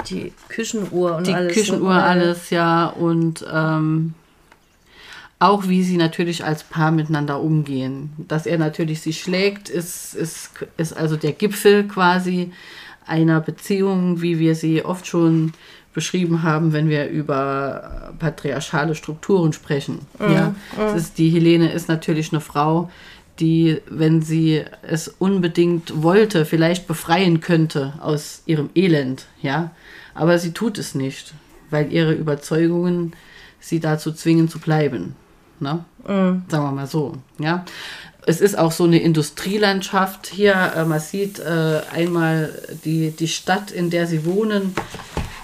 Die 0.09 0.33
Küchenuhr 0.49 1.17
und 1.17 1.27
die 1.27 1.35
alles. 1.35 1.53
Küchenuhr, 1.53 1.95
ne? 1.95 2.03
alles, 2.03 2.51
ja. 2.51 2.87
Und 2.87 3.45
ähm, 3.53 4.15
auch 5.39 5.69
wie 5.69 5.83
sie 5.83 5.97
natürlich 5.97 6.45
als 6.45 6.63
Paar 6.63 6.91
miteinander 6.91 7.41
umgehen. 7.41 8.13
Dass 8.17 8.47
er 8.47 8.59
natürlich 8.59 9.01
sie 9.01 9.13
schlägt, 9.13 9.69
ist, 9.69 10.15
ist, 10.15 10.51
ist 10.77 10.97
also 10.97 11.17
der 11.17 11.33
Gipfel 11.33 11.85
quasi 11.85 12.53
einer 13.07 13.41
Beziehung, 13.41 14.23
wie 14.23 14.39
wir 14.39 14.55
sie 14.55 14.85
oft 14.85 15.07
schon 15.07 15.53
beschrieben 15.93 16.43
haben, 16.43 16.73
wenn 16.73 16.89
wir 16.89 17.09
über 17.09 18.15
patriarchale 18.19 18.95
Strukturen 18.95 19.53
sprechen. 19.53 20.01
ja, 20.19 20.55
Es 20.77 20.95
ist, 20.95 21.19
die 21.19 21.31
Helene 21.31 21.73
ist 21.73 21.89
natürlich 21.89 22.33
eine 22.33 22.41
Frau, 22.41 22.91
die, 23.41 23.81
wenn 23.89 24.23
sie 24.23 24.63
es 24.83 25.09
unbedingt 25.09 26.03
wollte, 26.03 26.45
vielleicht 26.45 26.87
befreien 26.87 27.41
könnte 27.41 27.95
aus 28.01 28.43
ihrem 28.47 28.71
Elend, 28.75 29.27
ja. 29.41 29.73
Aber 30.15 30.39
sie 30.39 30.53
tut 30.53 30.79
es 30.79 30.95
nicht, 30.95 31.35
weil 31.71 31.93
ihre 31.93 32.13
Überzeugungen 32.13 33.15
sie 33.61 33.81
dazu 33.81 34.13
zwingen 34.13 34.49
zu 34.49 34.59
bleiben. 34.59 35.17
Ne? 35.65 35.85
Sagen 36.49 36.65
wir 36.65 36.73
mal 36.73 36.87
so, 36.87 37.15
ja. 37.39 37.65
Es 38.27 38.41
ist 38.41 38.57
auch 38.57 38.73
so 38.73 38.85
eine 38.85 39.01
Industrielandschaft 39.01 40.27
hier. 40.27 40.73
Äh, 40.77 40.85
man 40.85 41.01
sieht 41.01 41.39
äh, 41.39 41.81
einmal 41.93 42.51
die, 42.85 43.11
die 43.11 43.29
Stadt, 43.29 43.71
in 43.71 43.91
der 43.91 44.07
sie 44.07 44.25
wohnen. 44.25 44.75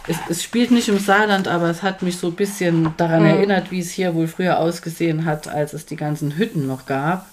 Es, 0.06 0.16
es 0.28 0.42
spielt 0.42 0.70
nicht 0.70 0.88
im 0.88 0.98
Saarland, 0.98 1.48
aber 1.48 1.68
es 1.68 1.82
hat 1.82 2.02
mich 2.02 2.18
so 2.18 2.28
ein 2.28 2.34
bisschen 2.34 2.94
daran 2.96 3.24
erinnert, 3.24 3.70
wie 3.70 3.80
es 3.80 3.90
hier 3.90 4.14
wohl 4.14 4.28
früher 4.28 4.58
ausgesehen 4.58 5.24
hat, 5.24 5.48
als 5.48 5.72
es 5.72 5.86
die 5.86 5.96
ganzen 5.96 6.36
Hütten 6.36 6.66
noch 6.66 6.86
gab. 6.86 7.26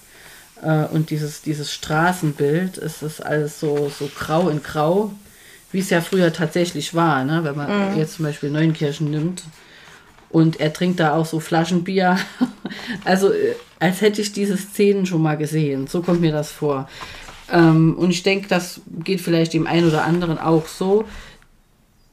Äh, 0.62 0.84
und 0.86 1.10
dieses, 1.10 1.42
dieses 1.42 1.72
Straßenbild, 1.72 2.78
es 2.78 3.02
ist 3.02 3.20
alles 3.20 3.60
so, 3.60 3.90
so 3.90 4.10
grau 4.18 4.48
in 4.48 4.62
grau, 4.62 5.12
wie 5.72 5.80
es 5.80 5.90
ja 5.90 6.00
früher 6.00 6.32
tatsächlich 6.32 6.94
war, 6.94 7.24
ne? 7.24 7.44
wenn 7.44 7.56
man 7.56 7.96
jetzt 7.98 8.14
zum 8.14 8.24
Beispiel 8.24 8.50
Neunkirchen 8.50 9.10
nimmt. 9.10 9.42
Und 10.30 10.60
er 10.60 10.72
trinkt 10.72 11.00
da 11.00 11.14
auch 11.14 11.26
so 11.26 11.40
Flaschenbier. 11.40 12.18
Also, 13.04 13.32
äh, 13.32 13.54
als 13.80 14.00
hätte 14.02 14.20
ich 14.20 14.32
diese 14.32 14.56
Szenen 14.56 15.06
schon 15.06 15.22
mal 15.22 15.36
gesehen. 15.36 15.86
So 15.86 16.02
kommt 16.02 16.20
mir 16.20 16.32
das 16.32 16.50
vor. 16.52 16.88
Ähm, 17.50 17.96
und 17.96 18.10
ich 18.10 18.22
denke, 18.22 18.48
das 18.48 18.80
geht 19.02 19.20
vielleicht 19.20 19.54
dem 19.54 19.66
einen 19.66 19.88
oder 19.88 20.04
anderen 20.04 20.38
auch 20.38 20.66
so, 20.66 21.04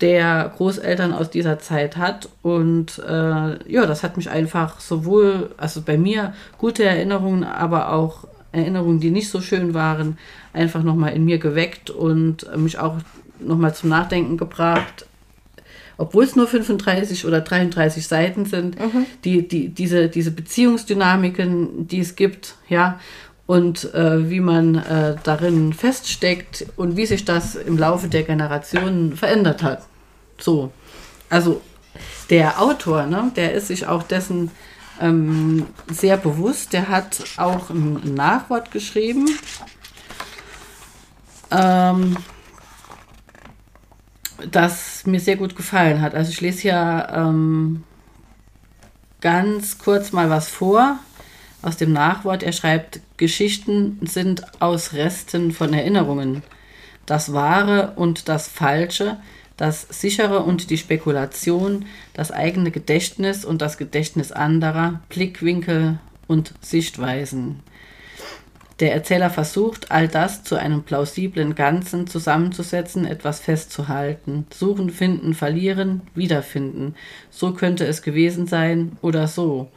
der 0.02 0.52
Großeltern 0.56 1.14
aus 1.14 1.30
dieser 1.30 1.60
Zeit 1.60 1.98
hat. 1.98 2.30
Und 2.42 3.00
äh, 3.00 3.72
ja, 3.72 3.86
das 3.86 4.04
hat 4.04 4.18
mich 4.18 4.30
einfach 4.30 4.80
sowohl, 4.80 5.52
also 5.58 5.82
bei 5.82 5.98
mir 5.98 6.34
gute 6.58 6.84
Erinnerungen, 6.84 7.44
aber 7.44 7.92
auch 7.92 8.28
Erinnerungen, 8.52 9.00
die 9.00 9.12
nicht 9.12 9.30
so 9.30 9.42
schön 9.42 9.74
waren, 9.74 10.18
einfach 10.54 10.84
nochmal 10.84 11.14
in 11.14 11.26
mir 11.26 11.38
geweckt 11.38 11.90
und 11.90 12.48
mich 12.58 12.80
auch 12.80 12.98
nochmal 13.40 13.74
zum 13.76 13.90
Nachdenken 13.90 14.38
gebracht. 14.38 15.06
Obwohl 15.98 16.24
es 16.26 16.36
nur 16.36 16.48
35 16.48 17.26
oder 17.26 17.42
33 17.42 18.08
Seiten 18.08 18.46
sind, 18.46 18.78
die, 19.24 19.48
die, 19.48 19.70
diese, 19.70 20.10
diese 20.10 20.32
Beziehungsdynamiken, 20.32 21.88
die 21.88 22.00
es 22.00 22.16
gibt, 22.16 22.56
ja, 22.68 23.00
und 23.48 23.94
äh, 23.94 24.30
wie 24.30 24.40
man 24.40 24.76
äh, 24.76 25.16
darin 25.24 25.74
feststeckt 25.74 26.66
und 26.76 26.98
wie 26.98 27.06
sich 27.06 27.26
das 27.26 27.56
im 27.56 27.78
Laufe 27.78 28.08
der 28.08 28.24
Generationen 28.24 29.16
verändert 29.16 29.62
hat. 29.62 29.84
So. 30.40 30.72
Also 31.30 31.62
der 32.30 32.62
Autor, 32.62 33.06
ne, 33.06 33.32
der 33.36 33.54
ist 33.54 33.68
sich 33.68 33.88
auch 33.88 34.04
dessen 34.04 34.52
ähm, 35.00 35.68
sehr 35.92 36.18
bewusst. 36.18 36.74
Der 36.74 36.90
hat 36.90 37.24
auch 37.38 37.70
ein 37.70 38.16
Nachwort 38.16 38.72
geschrieben. 38.72 39.30
Ähm, 41.52 42.18
das 44.52 45.06
mir 45.06 45.20
sehr 45.20 45.38
gut 45.38 45.56
gefallen 45.56 46.02
hat. 46.02 46.16
Also 46.16 46.32
ich 46.32 46.42
lese 46.42 46.62
hier 46.62 47.08
ähm, 47.14 47.84
ganz 49.22 49.78
kurz 49.78 50.12
mal 50.12 50.30
was 50.30 50.50
vor 50.50 51.00
aus 51.62 51.78
dem 51.78 51.94
Nachwort. 51.94 52.44
Er 52.44 52.52
schreibt, 52.52 53.00
Geschichten 53.18 54.00
sind 54.04 54.62
aus 54.62 54.94
Resten 54.94 55.52
von 55.52 55.74
Erinnerungen. 55.74 56.44
Das 57.06 57.34
Wahre 57.34 57.94
und 57.96 58.30
das 58.30 58.48
Falsche, 58.48 59.18
das 59.58 59.88
Sichere 59.90 60.44
und 60.44 60.70
die 60.70 60.78
Spekulation, 60.78 61.86
das 62.14 62.32
eigene 62.32 62.72
Gedächtnis 62.72 63.46
und 63.46 63.62
das 63.62 63.78
Gedächtnis 63.78 64.32
anderer, 64.32 65.02
Blickwinkel 65.10 66.00
und 66.28 66.54
Sichtweisen. 66.62 67.62
Der 68.82 68.94
Erzähler 68.94 69.30
versucht, 69.30 69.90
all 69.92 70.10
das 70.10 70.44
zu 70.44 70.56
einem 70.56 70.84
plausiblen 70.84 71.56
Ganzen 71.56 72.08
zusammenzusetzen, 72.08 73.06
etwas 73.06 73.40
festzuhalten. 73.40 74.48
Suchen, 74.54 74.90
finden, 74.90 75.34
verlieren, 75.34 76.02
wiederfinden. 76.14 76.96
So 77.30 77.54
könnte 77.54 77.86
es 77.86 78.02
gewesen 78.02 78.48
sein 78.48 78.98
oder 79.02 79.28
so. 79.28 79.70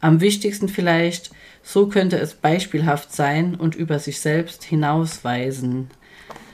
Am 0.00 0.20
wichtigsten 0.20 0.68
vielleicht, 0.68 1.30
so 1.62 1.86
könnte 1.86 2.18
es 2.18 2.34
beispielhaft 2.34 3.12
sein 3.12 3.54
und 3.54 3.76
über 3.76 4.00
sich 4.00 4.20
selbst 4.20 4.64
hinausweisen. 4.64 5.88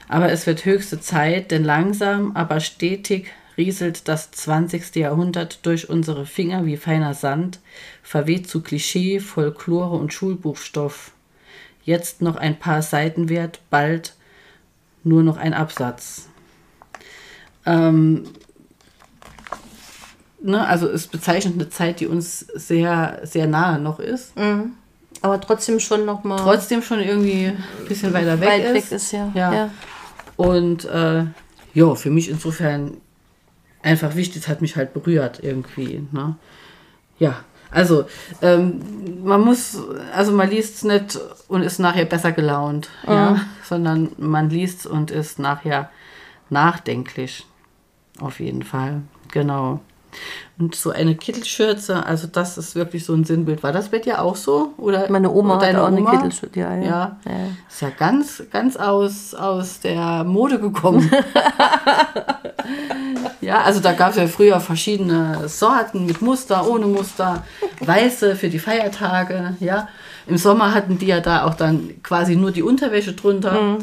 Aber 0.06 0.30
es 0.30 0.46
wird 0.46 0.66
höchste 0.66 1.00
Zeit, 1.00 1.50
denn 1.50 1.64
langsam, 1.64 2.36
aber 2.36 2.60
stetig 2.60 3.28
rieselt 3.56 4.06
das 4.06 4.30
20. 4.32 4.96
Jahrhundert 4.96 5.64
durch 5.64 5.88
unsere 5.88 6.26
Finger 6.26 6.66
wie 6.66 6.76
feiner 6.76 7.14
Sand, 7.14 7.60
verweht 8.02 8.48
zu 8.48 8.62
Klischee, 8.62 9.18
Folklore 9.18 9.96
und 9.96 10.12
Schulbuchstoff. 10.12 11.12
Jetzt 11.84 12.22
noch 12.22 12.36
ein 12.36 12.58
paar 12.58 12.82
Seiten 12.82 13.28
wert, 13.28 13.60
bald 13.70 14.14
nur 15.02 15.22
noch 15.22 15.36
ein 15.36 15.54
Absatz. 15.54 16.28
Ähm, 17.66 18.24
ne, 20.42 20.66
also 20.66 20.88
es 20.88 21.06
bezeichnet 21.06 21.54
eine 21.54 21.70
Zeit, 21.70 22.00
die 22.00 22.06
uns 22.06 22.40
sehr, 22.40 23.20
sehr 23.22 23.46
nahe 23.46 23.78
noch 23.78 23.98
ist. 23.98 24.32
Aber 25.22 25.40
trotzdem 25.40 25.80
schon 25.80 26.04
nochmal 26.04 26.38
Trotzdem 26.38 26.82
schon 26.82 27.00
irgendwie 27.00 27.46
ein 27.46 27.64
bisschen 27.88 28.12
weiter 28.12 28.40
weg 28.40 28.48
weit 28.48 28.64
ist. 28.64 28.74
weg 28.74 28.92
ist, 28.92 29.12
ja. 29.12 29.32
Ja. 29.34 29.54
ja. 29.54 29.70
Und 30.36 30.84
äh, 30.86 31.24
ja, 31.74 31.94
für 31.94 32.10
mich 32.10 32.30
insofern 32.30 32.96
einfach 33.82 34.14
wichtig, 34.16 34.42
es 34.42 34.48
hat 34.48 34.62
mich 34.62 34.76
halt 34.76 34.94
berührt 34.94 35.40
irgendwie. 35.42 36.06
Ne? 36.12 36.36
Ja, 37.18 37.44
also 37.70 38.06
ähm, 38.42 38.80
man 39.24 39.40
muss, 39.40 39.78
also 40.14 40.32
man 40.32 40.50
liest 40.50 40.76
es 40.76 40.84
nicht 40.84 41.18
und 41.48 41.62
ist 41.62 41.78
nachher 41.78 42.04
besser 42.04 42.32
gelaunt, 42.32 42.88
ja, 43.06 43.40
sondern 43.64 44.12
man 44.18 44.50
liest 44.50 44.86
und 44.86 45.10
ist 45.10 45.38
nachher 45.38 45.90
nachdenklich. 46.48 47.46
Auf 48.18 48.40
jeden 48.40 48.62
Fall, 48.62 49.02
genau. 49.30 49.80
Und 50.60 50.74
so 50.74 50.90
eine 50.90 51.14
Kittelschürze, 51.14 52.04
also 52.04 52.26
das 52.26 52.58
ist 52.58 52.74
wirklich 52.74 53.06
so 53.06 53.14
ein 53.14 53.24
Sinnbild. 53.24 53.62
War 53.62 53.72
das 53.72 53.88
bei 53.88 53.98
dir 53.98 54.20
auch 54.20 54.36
so? 54.36 54.74
Oder 54.76 55.10
Meine 55.10 55.30
Oma 55.30 55.56
oder 55.56 55.68
hatte 55.68 55.82
auch 55.82 55.86
eine 55.86 56.04
Kittelschürze, 56.04 56.60
ja, 56.60 56.76
ja. 56.76 56.84
Ja. 56.84 57.18
Ja. 57.24 57.32
Ist 57.66 57.80
ja 57.80 57.88
ganz, 57.88 58.42
ganz 58.52 58.76
aus, 58.76 59.34
aus 59.34 59.80
der 59.80 60.22
Mode 60.24 60.60
gekommen. 60.60 61.10
ja, 63.40 63.62
also 63.62 63.80
da 63.80 63.94
gab 63.94 64.10
es 64.10 64.16
ja 64.16 64.26
früher 64.26 64.60
verschiedene 64.60 65.48
Sorten 65.48 66.04
mit 66.04 66.20
Muster, 66.20 66.68
ohne 66.68 66.84
Muster, 66.84 67.42
weiße 67.80 68.36
für 68.36 68.50
die 68.50 68.58
Feiertage, 68.58 69.56
ja. 69.60 69.88
Im 70.26 70.36
Sommer 70.36 70.74
hatten 70.74 70.98
die 70.98 71.06
ja 71.06 71.20
da 71.20 71.44
auch 71.44 71.54
dann 71.54 72.02
quasi 72.02 72.36
nur 72.36 72.50
die 72.50 72.62
Unterwäsche 72.62 73.14
drunter. 73.14 73.78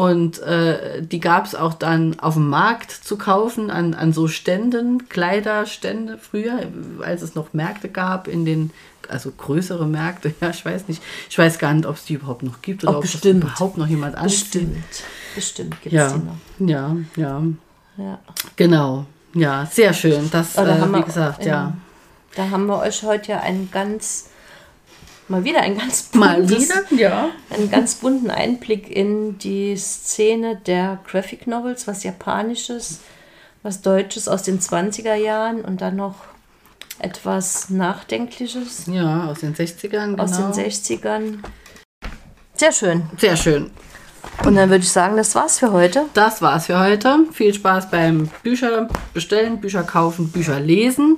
Und 0.00 0.38
äh, 0.40 1.02
die 1.02 1.20
gab 1.20 1.44
es 1.44 1.54
auch 1.54 1.74
dann 1.74 2.18
auf 2.20 2.34
dem 2.34 2.48
Markt 2.48 2.90
zu 2.90 3.18
kaufen, 3.18 3.70
an, 3.70 3.92
an 3.92 4.14
so 4.14 4.28
Ständen, 4.28 5.08
Kleiderstände 5.10 6.16
früher, 6.16 6.60
als 7.02 7.20
es 7.20 7.34
noch 7.34 7.52
Märkte 7.52 7.90
gab, 7.90 8.26
in 8.26 8.46
den, 8.46 8.70
also 9.08 9.30
größere 9.30 9.86
Märkte, 9.86 10.32
ja, 10.40 10.48
ich 10.50 10.64
weiß 10.64 10.88
nicht. 10.88 11.02
Ich 11.28 11.36
weiß 11.36 11.58
gar 11.58 11.74
nicht, 11.74 11.84
ob 11.86 11.96
es 11.96 12.04
die 12.06 12.14
überhaupt 12.14 12.42
noch 12.42 12.62
gibt 12.62 12.82
oder 12.84 12.96
ob 12.96 13.02
das 13.02 13.22
überhaupt 13.24 13.76
noch 13.76 13.88
jemand 13.88 14.14
anzieht. 14.16 14.44
Bestimmt. 14.52 14.84
Bestimmt 15.34 15.82
gibt 15.82 15.94
es 15.94 16.12
Ja, 16.12 16.12
die 16.58 16.64
noch. 16.64 16.68
ja, 16.70 16.96
ja, 17.16 17.42
Ja. 17.98 18.18
genau. 18.56 19.04
Ja, 19.34 19.66
sehr 19.66 19.92
schön. 19.92 20.30
Das, 20.30 20.56
äh, 20.56 20.60
haben 20.66 20.92
wie 20.92 20.96
wir- 20.96 21.02
gesagt, 21.04 21.44
ja. 21.44 21.74
Da 22.36 22.48
haben 22.48 22.66
wir 22.66 22.78
euch 22.78 23.02
heute 23.02 23.32
ja 23.32 23.40
einen 23.40 23.70
ganz, 23.70 24.29
mal 25.30 25.44
wieder 25.44 25.60
ein 25.60 25.78
ganz 25.78 26.10
Mal 26.12 26.42
buntes, 26.42 26.68
wieder, 26.90 27.00
ja. 27.00 27.30
einen 27.50 27.70
ganz 27.70 27.94
bunten 27.94 28.30
Einblick 28.30 28.90
in 28.90 29.38
die 29.38 29.76
Szene 29.76 30.56
der 30.66 30.98
Graphic 31.08 31.46
Novels, 31.46 31.86
was 31.86 32.02
Japanisches, 32.02 33.00
was 33.62 33.80
Deutsches 33.80 34.28
aus 34.28 34.42
den 34.42 34.60
20er 34.60 35.14
Jahren 35.14 35.62
und 35.62 35.80
dann 35.80 35.96
noch 35.96 36.16
etwas 36.98 37.70
Nachdenkliches 37.70 38.86
Ja, 38.86 39.28
aus 39.28 39.40
den 39.40 39.54
60ern, 39.54 40.10
genau. 40.10 40.22
aus 40.22 40.32
den 40.32 40.52
60ern. 40.52 41.38
Sehr 42.54 42.72
schön. 42.72 43.04
Sehr 43.16 43.36
schön. 43.36 43.70
Und 44.44 44.56
dann 44.56 44.68
würde 44.68 44.84
ich 44.84 44.90
sagen, 44.90 45.16
das 45.16 45.34
war's 45.34 45.58
für 45.58 45.72
heute. 45.72 46.06
Das 46.12 46.42
war's 46.42 46.66
für 46.66 46.78
heute. 46.78 47.26
Viel 47.32 47.54
Spaß 47.54 47.90
beim 47.90 48.28
Bücher 48.42 48.88
bestellen, 49.14 49.60
Bücher 49.60 49.82
kaufen, 49.82 50.30
Bücher 50.30 50.60
lesen. 50.60 51.16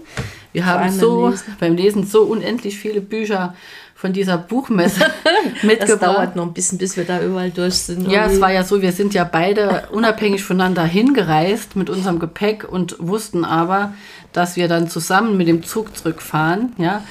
Wir 0.52 0.66
haben 0.66 0.90
so 0.90 1.20
beim 1.22 1.30
Lesen. 1.30 1.56
beim 1.60 1.76
Lesen 1.76 2.06
so 2.06 2.22
unendlich 2.22 2.78
viele 2.78 3.00
Bücher 3.00 3.54
von 3.94 4.12
dieser 4.12 4.36
Buchmesse 4.36 5.00
Das 5.54 5.62
mitgebracht. 5.62 6.02
dauert 6.02 6.36
noch 6.36 6.44
ein 6.46 6.52
bisschen, 6.52 6.76
bis 6.78 6.96
wir 6.96 7.04
da 7.04 7.22
überall 7.22 7.50
durch 7.50 7.74
sind. 7.74 8.10
Ja, 8.10 8.26
es 8.26 8.40
war 8.40 8.52
ja 8.52 8.64
so, 8.64 8.82
wir 8.82 8.92
sind 8.92 9.14
ja 9.14 9.22
beide 9.24 9.88
unabhängig 9.92 10.42
voneinander 10.42 10.82
hingereist 10.84 11.76
mit 11.76 11.88
unserem 11.88 12.18
Gepäck 12.18 12.66
und 12.70 12.96
wussten 12.98 13.44
aber, 13.44 13.94
dass 14.32 14.56
wir 14.56 14.66
dann 14.68 14.88
zusammen 14.88 15.36
mit 15.36 15.46
dem 15.46 15.62
Zug 15.62 15.96
zurückfahren, 15.96 16.72
ja. 16.78 17.02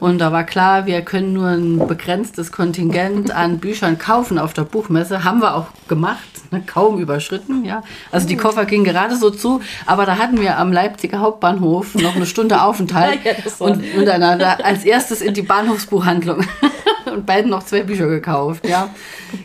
Und 0.00 0.18
da 0.18 0.30
war 0.30 0.44
klar, 0.44 0.86
wir 0.86 1.02
können 1.02 1.32
nur 1.32 1.48
ein 1.48 1.78
begrenztes 1.88 2.52
Kontingent 2.52 3.32
an 3.32 3.58
Büchern 3.58 3.98
kaufen 3.98 4.38
auf 4.38 4.52
der 4.52 4.62
Buchmesse. 4.62 5.24
Haben 5.24 5.40
wir 5.40 5.56
auch 5.56 5.66
gemacht, 5.88 6.52
ne, 6.52 6.62
kaum 6.64 7.00
überschritten, 7.00 7.64
ja. 7.64 7.82
Also 8.12 8.28
die 8.28 8.36
Koffer 8.36 8.64
gingen 8.64 8.84
gerade 8.84 9.16
so 9.16 9.30
zu, 9.30 9.60
aber 9.86 10.06
da 10.06 10.18
hatten 10.18 10.40
wir 10.40 10.56
am 10.58 10.72
Leipziger 10.72 11.18
Hauptbahnhof 11.18 11.96
noch 11.96 12.14
eine 12.14 12.26
Stunde 12.26 12.62
Aufenthalt 12.62 13.18
Ja, 13.24 13.32
und 13.58 13.96
miteinander 13.96 14.64
als 14.64 14.84
erstes 14.84 15.20
in 15.20 15.34
die 15.34 15.42
Bahnhofsbuchhandlung 15.42 16.44
und 17.12 17.26
beiden 17.26 17.50
noch 17.50 17.64
zwei 17.64 17.82
Bücher 17.82 18.06
gekauft, 18.06 18.68
ja. 18.68 18.90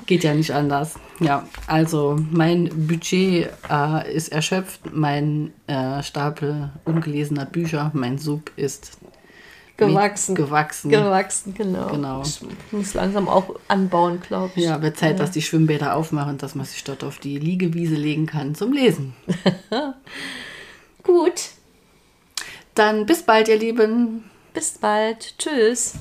Geht 0.06 0.24
ja 0.24 0.36
nicht 0.36 0.52
anders. 0.52 0.96
Ja, 1.20 1.48
also 1.66 2.18
mein 2.32 2.70
Budget 2.88 3.50
äh, 3.72 4.14
ist 4.14 4.32
erschöpft, 4.32 4.82
mein 4.94 5.52
äh, 5.66 6.04
Stapel 6.04 6.70
ungelesener 6.86 7.46
Bücher, 7.46 7.90
mein 7.94 8.18
Sub 8.20 8.52
ist 8.56 8.98
gewachsen. 9.78 10.36
gewachsen. 10.36 10.90
Gewachsen, 10.92 11.54
genau. 11.54 11.88
Genau. 11.88 12.22
Ich 12.24 12.40
muss 12.72 12.94
langsam 12.94 13.28
auch 13.28 13.56
anbauen, 13.68 14.22
glaube 14.22 14.52
ich. 14.56 14.64
Ja, 14.64 14.82
wird 14.82 14.98
Zeit, 14.98 15.20
dass 15.20 15.32
die 15.32 15.42
Schwimmbäder 15.42 15.96
aufmachen, 15.96 16.38
dass 16.38 16.56
man 16.56 16.66
sich 16.66 16.84
dort 16.84 17.04
auf 17.04 17.20
die 17.20 17.38
Liegewiese 17.40 17.96
legen 17.96 18.26
kann 18.26 18.56
zum 18.56 18.72
Lesen. 18.72 19.14
Gut, 21.04 21.50
Dann 22.76 23.06
bis 23.06 23.24
bald, 23.24 23.48
ihr 23.50 23.58
Lieben. 23.58 24.24
bis 24.54 24.78
bald. 24.78 25.38
Tschüss. 25.38 25.96